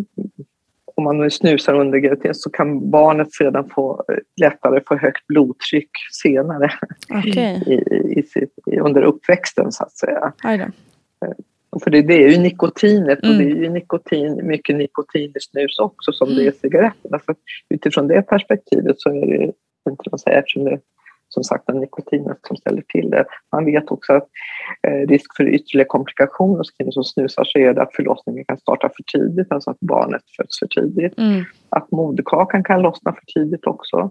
om 0.95 1.05
man 1.05 1.19
nu 1.19 1.31
snusar 1.31 1.75
under 1.75 1.99
graviditet 1.99 2.37
så 2.37 2.51
kan 2.51 2.91
barnet 2.91 3.33
sedan 3.33 3.69
få 3.75 4.05
eh, 4.09 4.19
lättare 4.37 4.81
få 4.87 4.97
högt 4.97 5.27
blodtryck 5.27 5.91
senare 6.23 6.71
Okej, 7.11 7.63
i, 7.67 8.19
i 8.19 8.23
sitt, 8.23 8.55
under 8.81 9.03
uppväxten 9.03 9.73
så 9.73 9.85
att 9.85 9.93
säga. 9.97 10.33
För 11.85 11.91
det, 11.91 12.03
det 12.03 12.25
är 12.25 12.31
ju 12.31 12.39
nikotinet 12.39 13.19
och 13.19 13.25
Mm. 13.25 13.39
det 13.39 13.45
är 13.45 13.63
ju 13.63 13.71
nikotin, 13.71 14.47
mycket 14.47 14.77
nikotin 14.77 15.31
i 15.37 15.41
snus 15.41 15.79
också 15.79 16.13
som 16.13 16.29
det 16.29 16.43
är 16.47 16.49
i 16.49 16.53
cigaretterna. 16.53 17.19
Så 17.27 17.35
utifrån 17.69 18.09
det 18.09 18.23
perspektivet 18.23 19.01
så 19.01 19.11
är 19.11 19.27
det 19.27 19.53
inte 19.91 20.11
att 20.13 20.21
säga 20.21 20.39
eftersom 20.39 20.65
det 20.65 20.81
som 21.29 21.45
sagt 21.45 21.69
är 21.69 21.73
nikotinet 21.73 22.39
som 22.49 22.57
ställer 22.57 22.83
till 22.83 23.11
det. 23.11 23.25
Man 23.53 23.65
vet 23.65 23.91
också 23.91 24.13
att 24.13 24.29
eh, 24.83 25.09
risk 25.09 25.37
för 25.37 25.49
ytterligare 25.49 25.89
komplikationer 25.89 26.59
hos 26.59 26.71
kvinnor 26.71 26.91
som 26.91 27.05
snusar 27.05 27.45
så 27.45 27.59
är 27.59 27.75
det 27.75 27.83
att 27.83 27.95
förlossningen 27.95 28.45
kan 28.45 28.57
starta 28.59 28.89
för 28.97 29.19
tidigt, 29.19 29.53
alltså 29.53 29.71
att 29.71 29.81
barnet 29.81 30.23
föds 30.37 30.59
för 30.59 30.67
tidigt. 30.67 31.19
Mm. 31.19 31.45
Att 31.69 31.91
moderkakan 31.91 32.65
kan 32.65 32.83
lossna 32.83 33.13
för 33.13 33.25
tidigt 33.41 33.67
också. 33.67 34.11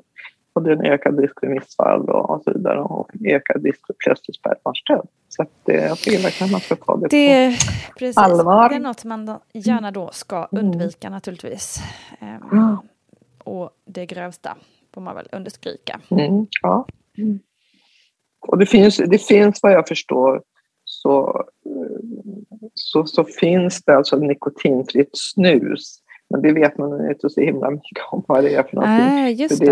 Och 0.54 0.64
det 0.64 0.72
är 0.72 0.76
en 0.76 0.86
ökad 0.86 1.20
risk 1.20 1.40
för 1.40 1.48
missfall 1.48 2.10
och, 2.10 2.30
och 2.30 2.44
så 2.44 2.54
vidare 2.54 2.80
och 2.80 3.12
ökad 3.26 3.66
risk 3.66 3.88
för 3.88 3.94
plötslig 3.94 4.36
spädbarnsdöd. 4.36 5.08
Så 5.40 5.44
att 5.44 5.50
det, 5.64 5.74
jag 5.74 5.98
tycker 5.98 6.24
verkligen 6.24 6.46
att 6.46 6.52
man 6.52 6.62
ska 6.62 6.76
ta 6.76 6.96
det, 6.96 7.02
på 7.02 7.08
Det, 7.10 7.56
precis. 8.00 8.18
Allvar. 8.18 8.70
det 8.70 8.76
är 8.76 8.80
något 8.80 9.04
man 9.06 9.38
gärna 9.54 9.92
då 9.92 10.10
ska 10.12 10.48
undvika 10.52 11.10
naturligtvis. 11.10 11.80
Ehm, 12.20 12.42
Ja. 12.52 12.84
och 13.44 13.70
det 13.86 14.06
grövsta 14.06 14.58
får 14.94 15.02
man 15.02 15.16
väl 15.16 15.28
understryka. 15.32 16.00
Mm, 16.10 16.48
ja. 16.62 16.86
Och 18.48 18.58
det 18.58 18.66
finns, 18.66 18.98
det 18.98 19.18
finns 19.18 19.60
vad 19.64 19.72
jag 19.72 19.88
förstår 19.88 20.42
så, 20.86 21.44
eh, 21.66 22.52
så, 22.74 23.06
så 23.06 23.24
finns 23.24 23.82
det 23.84 23.96
alltså 23.98 24.16
nikotinfritt 24.18 25.10
snus. 25.14 26.00
Men 26.30 26.42
det 26.42 26.54
vet 26.54 26.78
man 26.78 27.10
inte 27.10 27.30
så 27.30 27.42
himla 27.42 27.70
mycket 27.72 28.04
om 28.12 28.24
vad 28.28 28.44
det 28.44 28.56
är 28.56 28.64
för 28.64 28.76
någonting. 28.76 29.06
Nej, 29.06 29.34
just 29.34 29.58
För 29.58 29.66
det. 29.66 29.72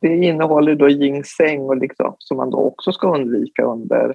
det, 0.00 0.08
det 0.08 0.16
innehåller 0.24 0.74
då 0.74 0.88
ginseng 0.88 1.60
och 1.60 1.76
liksom, 1.76 2.14
som 2.18 2.36
man 2.36 2.50
då 2.50 2.58
också 2.58 2.92
ska 2.92 3.14
undvika 3.14 3.62
under, 3.64 4.14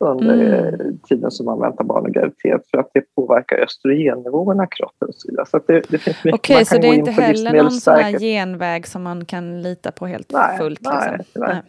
under 0.00 0.34
Mm. 0.34 0.74
eh, 0.74 0.86
tiden 1.08 1.30
som 1.30 1.46
man 1.46 1.60
väntar 1.60 1.84
barn 1.84 2.04
och 2.04 2.12
graviditet 2.12 2.70
för 2.70 2.78
att 2.78 2.90
det 2.94 3.14
påverkar 3.14 3.56
östrogennivåerna 3.56 4.64
i 4.64 4.66
kroppen 4.70 5.08
och 5.08 5.48
så 5.48 5.60
det, 5.66 5.82
det 5.88 5.98
finns 5.98 6.24
mycket 6.24 6.40
Okej, 6.40 6.56
man 6.56 6.64
så 6.66 6.72
kan 6.72 6.80
det 6.80 6.88
är 6.88 6.94
inte 6.94 7.10
heller 7.10 7.52
någon 7.52 7.70
sån 7.70 7.94
här 7.94 8.18
genväg 8.18 8.86
som 8.86 9.02
man 9.02 9.24
kan 9.24 9.62
lita 9.62 9.92
på 9.92 10.06
helt 10.06 10.32
Nej, 10.32 10.58
fullt? 10.58 10.80
nej, 10.82 11.16
liksom. 11.18 11.42
nej. 11.42 11.62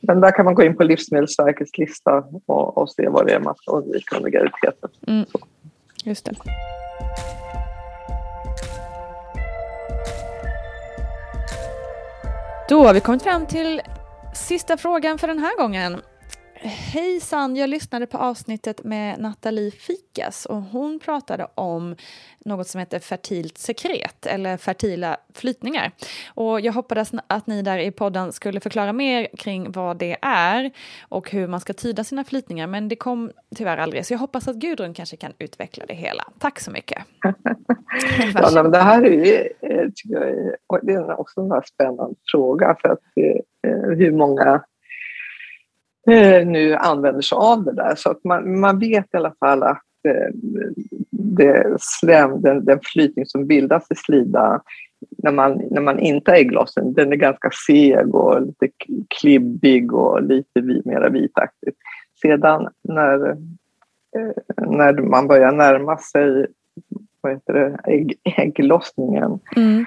Men 0.00 0.20
där 0.20 0.30
kan 0.30 0.44
man 0.44 0.54
gå 0.54 0.62
in 0.62 0.76
på 0.76 0.84
Livsmedelsverkets 0.84 1.78
lista 1.78 2.24
och, 2.46 2.78
och 2.78 2.90
se 2.90 3.08
vad 3.08 3.26
det 3.26 3.32
är 3.32 3.40
man 3.40 3.54
ska 3.54 3.72
undvika 3.72 4.16
under 4.16 4.30
graviditeten. 4.30 4.90
Mm. 5.06 5.26
Just 6.04 6.24
det. 6.24 6.32
Då 12.68 12.84
har 12.84 12.94
vi 12.94 13.00
kommit 13.00 13.22
fram 13.22 13.46
till 13.46 13.80
sista 14.34 14.76
frågan 14.76 15.18
för 15.18 15.26
den 15.26 15.38
här 15.38 15.56
gången. 15.56 15.96
Hejsan, 16.60 17.56
jag 17.56 17.70
lyssnade 17.70 18.06
på 18.06 18.18
avsnittet 18.18 18.84
med 18.84 19.20
Nathalie 19.20 19.70
Fikas 19.70 20.46
och 20.46 20.56
hon 20.56 20.98
pratade 20.98 21.46
om 21.54 21.96
något 22.44 22.66
som 22.66 22.78
heter 22.78 22.98
fertilt 22.98 23.58
sekret 23.58 24.26
eller 24.26 24.56
fertila 24.56 25.16
flytningar. 25.34 25.92
Och 26.34 26.60
jag 26.60 26.72
hoppades 26.72 27.12
att 27.26 27.46
ni 27.46 27.62
där 27.62 27.78
i 27.78 27.90
podden 27.90 28.32
skulle 28.32 28.60
förklara 28.60 28.92
mer 28.92 29.28
kring 29.38 29.72
vad 29.72 29.96
det 29.96 30.16
är 30.22 30.70
och 31.08 31.30
hur 31.30 31.48
man 31.48 31.60
ska 31.60 31.72
tyda 31.72 32.04
sina 32.04 32.24
flytningar, 32.24 32.66
men 32.66 32.88
det 32.88 32.96
kom 32.96 33.30
tyvärr 33.56 33.76
aldrig. 33.76 34.06
Så 34.06 34.14
jag 34.14 34.18
hoppas 34.18 34.48
att 34.48 34.56
Gudrun 34.56 34.94
kanske 34.94 35.16
kan 35.16 35.32
utveckla 35.38 35.86
det 35.86 35.94
hela. 35.94 36.24
Tack 36.38 36.60
så 36.60 36.70
mycket. 36.70 37.02
Ja, 38.34 38.62
men 38.62 38.70
det 38.70 38.78
här 38.78 39.02
är 39.02 39.24
ju 39.24 39.48
eh, 39.60 39.88
tycker 39.94 40.14
jag, 40.68 40.80
det 40.82 40.92
är 40.92 41.20
också 41.20 41.40
en 41.40 41.62
spännande 41.62 42.14
fråga 42.30 42.76
för 42.82 42.88
att 42.88 42.98
eh, 43.16 43.96
hur 43.96 44.12
många 44.12 44.42
eh, 44.44 44.60
Eh, 46.10 46.46
nu 46.46 46.74
använder 46.74 47.20
sig 47.20 47.36
av 47.36 47.64
det 47.64 47.72
där. 47.72 47.94
Så 47.96 48.10
att 48.10 48.24
man, 48.24 48.60
man 48.60 48.78
vet 48.78 49.14
i 49.14 49.16
alla 49.16 49.34
fall 49.40 49.62
att 49.62 49.82
eh, 50.08 50.34
det 51.10 51.76
slem, 51.80 52.42
den, 52.42 52.64
den 52.64 52.78
flytning 52.82 53.26
som 53.26 53.46
bildas 53.46 53.86
i 53.90 53.94
slida 53.94 54.60
när 55.18 55.32
man, 55.32 55.62
när 55.70 55.80
man 55.80 55.98
inte 55.98 56.30
har 56.30 56.38
ägglossning, 56.38 56.92
den 56.92 57.12
är 57.12 57.16
ganska 57.16 57.50
seg 57.66 58.14
och 58.14 58.42
lite 58.42 58.68
klibbig 59.20 59.92
och 59.92 60.22
lite 60.22 60.62
mera 60.84 61.08
vitaktig. 61.08 61.72
Sedan 62.22 62.68
när, 62.82 63.30
eh, 64.16 64.66
när 64.66 64.92
man 64.92 65.26
börjar 65.26 65.52
närma 65.52 65.98
sig 65.98 66.46
vad 67.20 67.32
heter 67.32 67.52
det, 67.52 67.78
ägg, 67.84 68.14
ägglossningen 68.24 69.38
Mm 69.56 69.84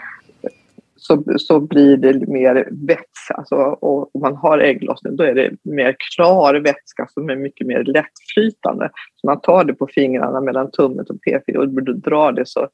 så, 0.99 1.23
så 1.37 1.59
blir 1.59 1.97
det 1.97 2.27
mer 2.27 2.67
vätska. 2.71 3.33
Alltså, 3.33 3.55
och 3.55 4.15
om 4.15 4.21
man 4.21 4.35
har 4.35 4.59
ägglossning 4.59 5.15
då 5.15 5.23
är 5.23 5.35
det 5.35 5.51
mer 5.63 5.95
klar 6.15 6.53
vätska 6.55 7.07
som 7.13 7.29
är 7.29 7.35
mycket 7.35 7.67
mer 7.67 7.83
lättflytande. 7.83 8.89
Så 9.15 9.27
man 9.27 9.41
tar 9.41 9.63
det 9.63 9.73
på 9.73 9.87
fingrarna 9.87 10.41
mellan 10.41 10.71
tummen 10.71 11.05
och 11.09 11.21
p-fingret 11.21 11.55
och 11.77 11.83
du 11.83 11.93
drar 11.93 12.31
det 12.31 12.47
så, 12.47 12.67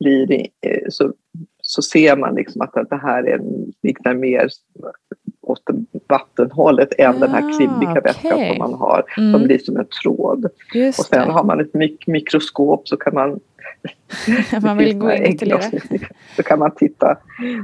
blir 0.00 0.26
det, 0.26 0.46
eh, 0.66 0.82
så, 0.88 1.12
så 1.62 1.82
ser 1.82 2.16
man 2.16 2.34
liksom 2.34 2.60
att 2.60 2.72
det 2.90 2.96
här 3.02 3.22
är, 3.28 3.40
liknar 3.82 4.14
mer 4.14 4.48
åt 5.42 5.62
vattenhållet 6.08 6.88
än 6.98 7.20
den 7.20 7.30
här 7.30 7.42
Ah, 7.42 7.56
klibbiga 7.56 8.00
vätskan 8.00 8.46
som 8.48 8.58
man 8.58 8.74
har. 8.74 9.04
Mm. 9.18 9.32
Som 9.32 9.42
blir 9.46 9.58
som 9.58 9.76
en 9.76 9.86
tråd. 10.02 10.46
Just 10.74 10.98
Och 10.98 11.04
sen 11.04 11.26
det. 11.28 11.32
har 11.32 11.44
man 11.44 11.60
ett 11.60 11.72
mik- 11.72 12.06
mikroskop 12.06 12.88
så 12.88 12.96
kan 12.96 13.14
man 13.14 13.40
man 14.62 14.76
vill 14.78 14.98
gå 14.98 15.12
in 15.12 15.22
ytterligare. 15.22 15.80
Så 16.36 16.42
kan, 16.42 16.58
man 16.58 16.70
titta, 16.74 17.18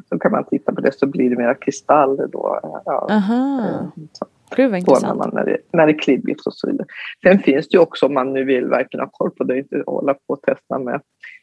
så 0.09 0.19
kan 0.19 0.33
man 0.33 0.45
titta 0.45 0.73
på 0.73 0.81
det 0.81 0.99
så 0.99 1.07
blir 1.07 1.31
det 1.31 1.37
mera 1.37 1.55
kristaller 1.55 2.27
då. 2.27 2.61
Ja, 2.85 3.07
Aha, 3.11 3.93
så 4.13 4.27
gud 4.57 4.71
vad 4.71 4.79
intressant. 4.79 5.19
man 5.19 5.31
när 5.33 5.45
det, 5.45 5.59
när 5.73 5.87
det 5.87 5.93
är 5.93 5.99
klibbigt 5.99 6.47
och 6.47 6.55
så 6.55 6.67
vidare. 6.71 6.87
Sen 7.23 7.39
finns 7.39 7.69
det 7.69 7.77
ju 7.77 7.81
också 7.83 8.07
om 8.07 8.15
man 8.15 8.33
nu 8.33 8.45
vill 8.45 8.67
verkligen 8.67 9.05
ha 9.05 9.11
koll 9.13 9.31
på 9.31 9.45
det 9.45 9.59
inte 9.59 9.83
hålla 9.87 10.15
på 10.15 10.21
och 10.27 10.43
testa 10.43 10.79
med 10.79 11.01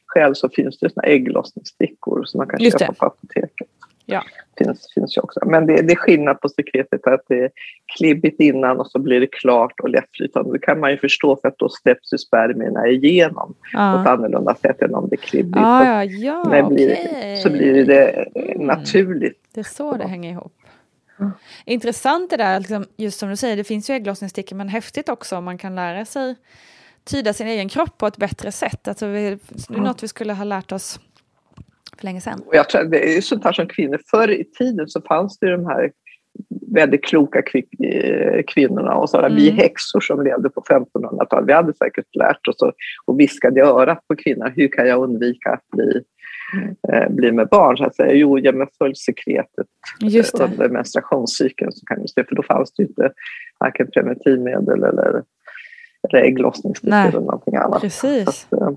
själv 0.07 0.33
så 0.33 0.49
finns 0.49 0.79
det 0.79 0.93
såna 0.93 1.07
ägglossningsstickor 1.07 2.23
som 2.23 2.37
man 2.37 2.47
kan 2.47 2.59
Just 2.59 2.79
köpa 2.79 2.91
det. 2.91 2.99
på 2.99 3.05
apoteket. 3.05 3.67
Ja. 4.09 4.23
Finns, 4.57 4.93
finns 4.93 5.17
ju 5.17 5.21
också. 5.21 5.39
Men 5.45 5.65
det, 5.65 5.81
det 5.81 5.93
är 5.93 5.95
skillnad 5.95 6.41
på 6.41 6.49
sekretet 6.49 7.07
att 7.07 7.21
det 7.27 7.35
är 7.43 7.49
klibbigt 7.97 8.39
innan 8.39 8.79
och 8.79 8.87
så 8.87 8.99
blir 8.99 9.19
det 9.19 9.27
klart 9.27 9.79
och 9.79 9.89
lättflytande. 9.89 10.51
Det 10.51 10.59
kan 10.59 10.79
man 10.79 10.91
ju 10.91 10.97
förstå 10.97 11.35
för 11.41 11.47
att 11.47 11.57
då 11.57 11.69
släpps 11.69 12.13
ju 12.13 12.17
spermierna 12.17 12.87
igenom 12.87 13.55
Ja. 13.73 13.93
på 13.95 14.01
ett 14.01 14.07
annorlunda 14.07 14.55
sätt 14.55 14.81
än 14.81 14.95
om 14.95 15.09
det 15.09 15.15
är 15.15 15.17
klibbigt. 15.17 15.57
Ah, 15.65 15.79
Så 15.79 15.85
ja, 15.85 16.03
ja, 16.03 16.43
när 16.49 16.61
det 16.63 16.69
blir, 16.75 16.91
okej. 16.93 17.37
så 17.37 17.49
blir 17.49 17.85
det 17.85 18.09
Mm. 18.35 18.67
naturligt. 18.67 19.39
Det 19.53 19.59
är 19.59 19.63
så 19.63 19.93
det 19.97 20.07
hänger 20.07 20.31
ihop. 20.31 20.53
Mm. 21.19 21.31
Intressant 21.65 22.29
det 22.29 22.37
där, 22.37 22.59
liksom, 22.59 22.85
just 22.97 23.19
som 23.19 23.29
du 23.29 23.35
säger, 23.35 23.57
det 23.57 23.63
finns 23.63 23.89
ju 23.89 23.93
ägglossningsstickor, 23.93 24.55
men 24.55 24.69
häftigt 24.69 25.09
också 25.09 25.37
om 25.37 25.43
man 25.43 25.57
kan 25.57 25.75
lära 25.75 26.05
sig 26.05 26.35
tyda 27.03 27.33
sin 27.33 27.47
egen 27.47 27.69
kropp 27.69 27.97
på 27.97 28.07
ett 28.07 28.17
bättre 28.17 28.51
sätt. 28.51 28.87
Alltså, 28.87 29.05
vi, 29.07 29.37
det 29.67 29.75
är 29.75 29.79
något 29.81 30.03
vi 30.03 30.07
skulle 30.07 30.33
ha 30.33 30.43
lärt 30.43 30.71
oss 30.71 30.99
för 31.97 32.05
länge 32.05 32.21
sedan. 32.21 32.41
Och 32.45 32.55
jag 32.55 32.69
tror, 32.69 32.83
det 32.83 33.09
är 33.11 33.15
ju 33.15 33.21
sånt 33.21 33.43
här 33.43 33.51
som 33.53 33.67
kvinnor, 33.67 33.99
förr 34.11 34.31
i 34.31 34.43
tiden 34.43 34.87
så 34.87 35.01
fanns 35.01 35.39
det 35.39 35.45
ju 35.45 35.51
de 35.51 35.65
här 35.65 35.91
väldigt 36.73 37.03
kloka 37.05 37.43
eh, 37.83 38.43
kvinnorna 38.47 38.95
och. 38.95 39.09
Vi 39.29 39.49
Mm. 39.49 39.57
häxor 39.57 39.99
som 39.99 40.23
levde 40.23 40.49
på 40.49 40.61
1500-talet, 40.61 41.49
vi 41.49 41.53
hade 41.53 41.73
säkert 41.73 42.15
lärt 42.15 42.47
oss 42.47 42.61
och, 42.61 42.73
och 43.05 43.19
viskade 43.19 43.59
i 43.59 43.63
örat 43.63 44.07
på 44.07 44.15
kvinnan, 44.15 44.51
hur 44.55 44.67
kan 44.67 44.87
jag 44.87 45.03
undvika 45.03 45.49
att 45.49 45.67
bli, 45.71 46.01
eh, 46.93 47.09
bli 47.09 47.31
med 47.31 47.47
barn? 47.47 47.77
Så 47.77 47.83
att 47.85 47.95
säga. 47.95 48.13
Jo, 48.13 48.39
ja, 48.39 48.51
men 48.51 48.67
följ 48.77 48.95
sekretet 48.95 49.67
Just 50.01 50.37
det. 50.37 50.43
under 50.43 50.69
menstruationscykeln 50.69 51.71
så 51.71 51.85
kan 51.85 52.01
du 52.01 52.07
se, 52.07 52.23
för 52.23 52.35
då 52.35 52.43
fanns 52.43 52.71
det 52.73 52.83
inte 52.83 53.11
varken 53.59 53.87
preventivmedel 53.93 54.83
eller, 54.83 55.23
eller 56.09 56.23
ägglossningsstickor 56.23 56.89
Nej, 56.95 57.07
eller 57.09 57.19
någonting 57.19 57.55
annat. 57.55 57.81
Precis. 57.81 58.27
Att, 58.27 58.61
eh, 58.61 58.69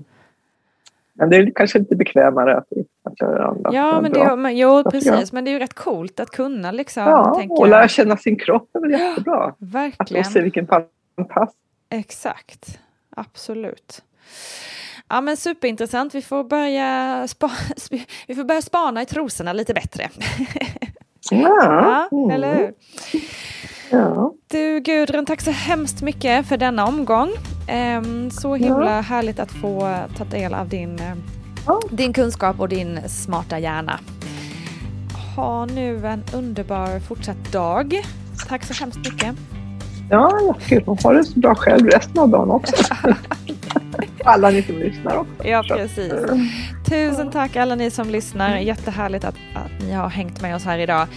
men 1.13 1.29
det 1.29 1.37
är 1.37 1.51
kanske 1.55 1.79
lite 1.79 1.95
bekvämare 1.95 2.57
att, 2.57 2.67
att 3.11 3.19
göra 3.21 3.47
andra. 3.47 3.69
Ja, 3.73 4.01
men 4.01 4.11
det, 4.13 4.35
men, 4.35 4.57
jo, 4.57 4.83
precis. 4.91 5.31
Men 5.31 5.45
det 5.45 5.49
är 5.51 5.53
ju 5.53 5.59
rätt 5.59 5.73
coolt 5.73 6.19
att 6.19 6.29
kunna 6.29 6.71
liksom. 6.71 7.03
Ja, 7.03 7.43
och 7.49 7.67
lära 7.67 7.87
känna 7.87 8.17
sin 8.17 8.39
kropp 8.39 8.69
är 8.75 8.79
väl 8.79 8.91
jättebra. 8.91 9.43
Att 9.45 9.55
Verkligen. 9.57 10.19
och 10.25 10.31
se 10.31 10.41
vilken 10.41 10.67
fantastisk... 10.67 11.57
Exakt, 11.89 12.79
absolut. 13.15 14.03
Ja 15.09 15.21
men 15.21 15.37
superintressant, 15.37 16.15
vi 16.15 16.21
får 16.21 16.43
börja, 16.43 17.27
spa, 17.27 17.47
sp- 17.75 18.05
vi 18.27 18.35
får 18.35 18.43
börja 18.43 18.61
spana 18.61 19.01
i 19.01 19.05
trosorna 19.05 19.53
lite 19.53 19.73
bättre. 19.73 20.09
Ja, 21.31 21.47
Ja, 22.09 22.09
mm, 22.11 22.31
eller 22.31 22.55
hur? 22.55 22.73
ja. 23.91 24.33
Du 24.47 24.79
Gudrun, 24.79 25.25
tack 25.25 25.41
så 25.41 25.51
hemskt 25.51 26.01
mycket 26.01 26.47
för 26.47 26.57
denna 26.57 26.85
omgång. 26.87 27.29
Ehm, 27.67 28.31
så 28.31 28.55
himla 28.55 29.01
härligt 29.01 29.39
att 29.39 29.51
få 29.51 29.95
ta 30.17 30.23
del 30.23 30.53
av 30.53 30.69
din, 30.69 30.99
eh, 30.99 31.05
Ja. 31.05 31.15
Din 31.89 32.13
kunskap 32.13 32.59
och 32.59 32.69
din 32.69 33.09
smarta 33.09 33.59
hjärna. 33.59 33.99
Ha 35.35 35.65
nu 35.65 36.07
en 36.07 36.23
underbar 36.33 36.99
fortsatt 36.99 37.51
dag. 37.51 38.01
Tack 38.47 38.63
så 38.63 38.73
hemskt 38.73 38.97
mycket. 38.97 39.35
ja. 40.09 40.55
Och 40.85 41.01
ha 41.01 41.13
det 41.13 41.23
så 41.23 41.39
bra 41.39 41.55
själv 41.55 41.87
resten 41.87 42.19
av 42.19 42.29
dagen 42.29 42.51
också. 42.51 42.75
Alla 44.25 44.49
ni 44.49 44.63
som 44.63 44.75
lyssnar 44.75 45.17
också. 45.17 45.47
Ja, 45.47 45.63
precis. 45.67 46.13
Tusen 46.89 47.31
tack 47.31 47.55
alla 47.55 47.75
ni 47.75 47.91
som 47.91 48.09
lyssnar. 48.09 48.57
Jättehärligt 48.57 49.25
att, 49.25 49.35
att 49.55 49.83
ni 49.87 49.91
har 49.91 50.09
hängt 50.09 50.41
med 50.41 50.55
oss 50.55 50.63
här 50.65 50.79
idag. 50.79 51.07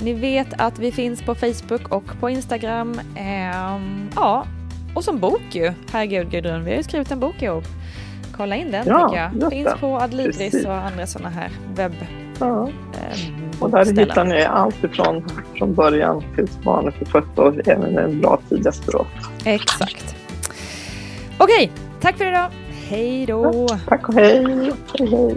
Ni 0.00 0.12
vet 0.12 0.46
att 0.60 0.78
vi 0.78 0.92
finns 0.92 1.22
på 1.22 1.34
Facebook 1.34 1.88
och 1.88 2.04
på 2.20 2.30
Instagram. 2.30 3.00
Ehm, 3.16 4.10
ja, 4.16 4.46
och 4.94 5.04
som 5.04 5.18
bok 5.18 5.42
ju. 5.52 5.72
Herregud 5.92 6.30
Gudrun, 6.30 6.64
vi 6.64 6.70
har 6.70 6.76
ju 6.76 6.82
skrivit 6.82 7.10
en 7.10 7.20
bok 7.20 7.42
ihop. 7.42 7.64
Kolla 8.36 8.56
in 8.56 8.70
den 8.70 8.86
Ja, 8.88 9.08
tycker 9.08 9.22
jag. 9.40 9.50
Finns 9.52 9.80
på 9.80 9.96
Adlibris 10.00 10.36
Precis. 10.38 10.66
och 10.66 10.74
andra 10.74 11.06
sådana 11.06 11.30
här 11.30 11.50
webb... 11.74 11.92
Ja. 12.40 12.68
ehm, 12.68 13.50
Och 13.60 13.70
där 13.70 13.84
hittar 13.84 14.24
ni 14.24 14.44
allt 14.44 14.84
ifrån 14.84 15.24
från 15.58 15.74
början 15.74 16.22
tills 16.34 16.58
barnet 16.62 16.94
är 17.00 17.04
fött 17.06 17.38
och 17.38 17.68
även 17.68 17.98
en 17.98 18.20
bra 18.20 18.38
tid 18.48 18.66
efteråt. 18.66 19.06
Exakt. 19.44 20.16
Okej, 21.38 21.70
tack 22.00 22.16
för 22.18 22.26
idag. 22.26 22.50
Hej 22.88 23.26
då! 23.26 23.68
Tack 23.88 24.08
och 24.08 24.14
hej. 24.14 24.44
hej, 24.98 25.08
hej. 25.10 25.36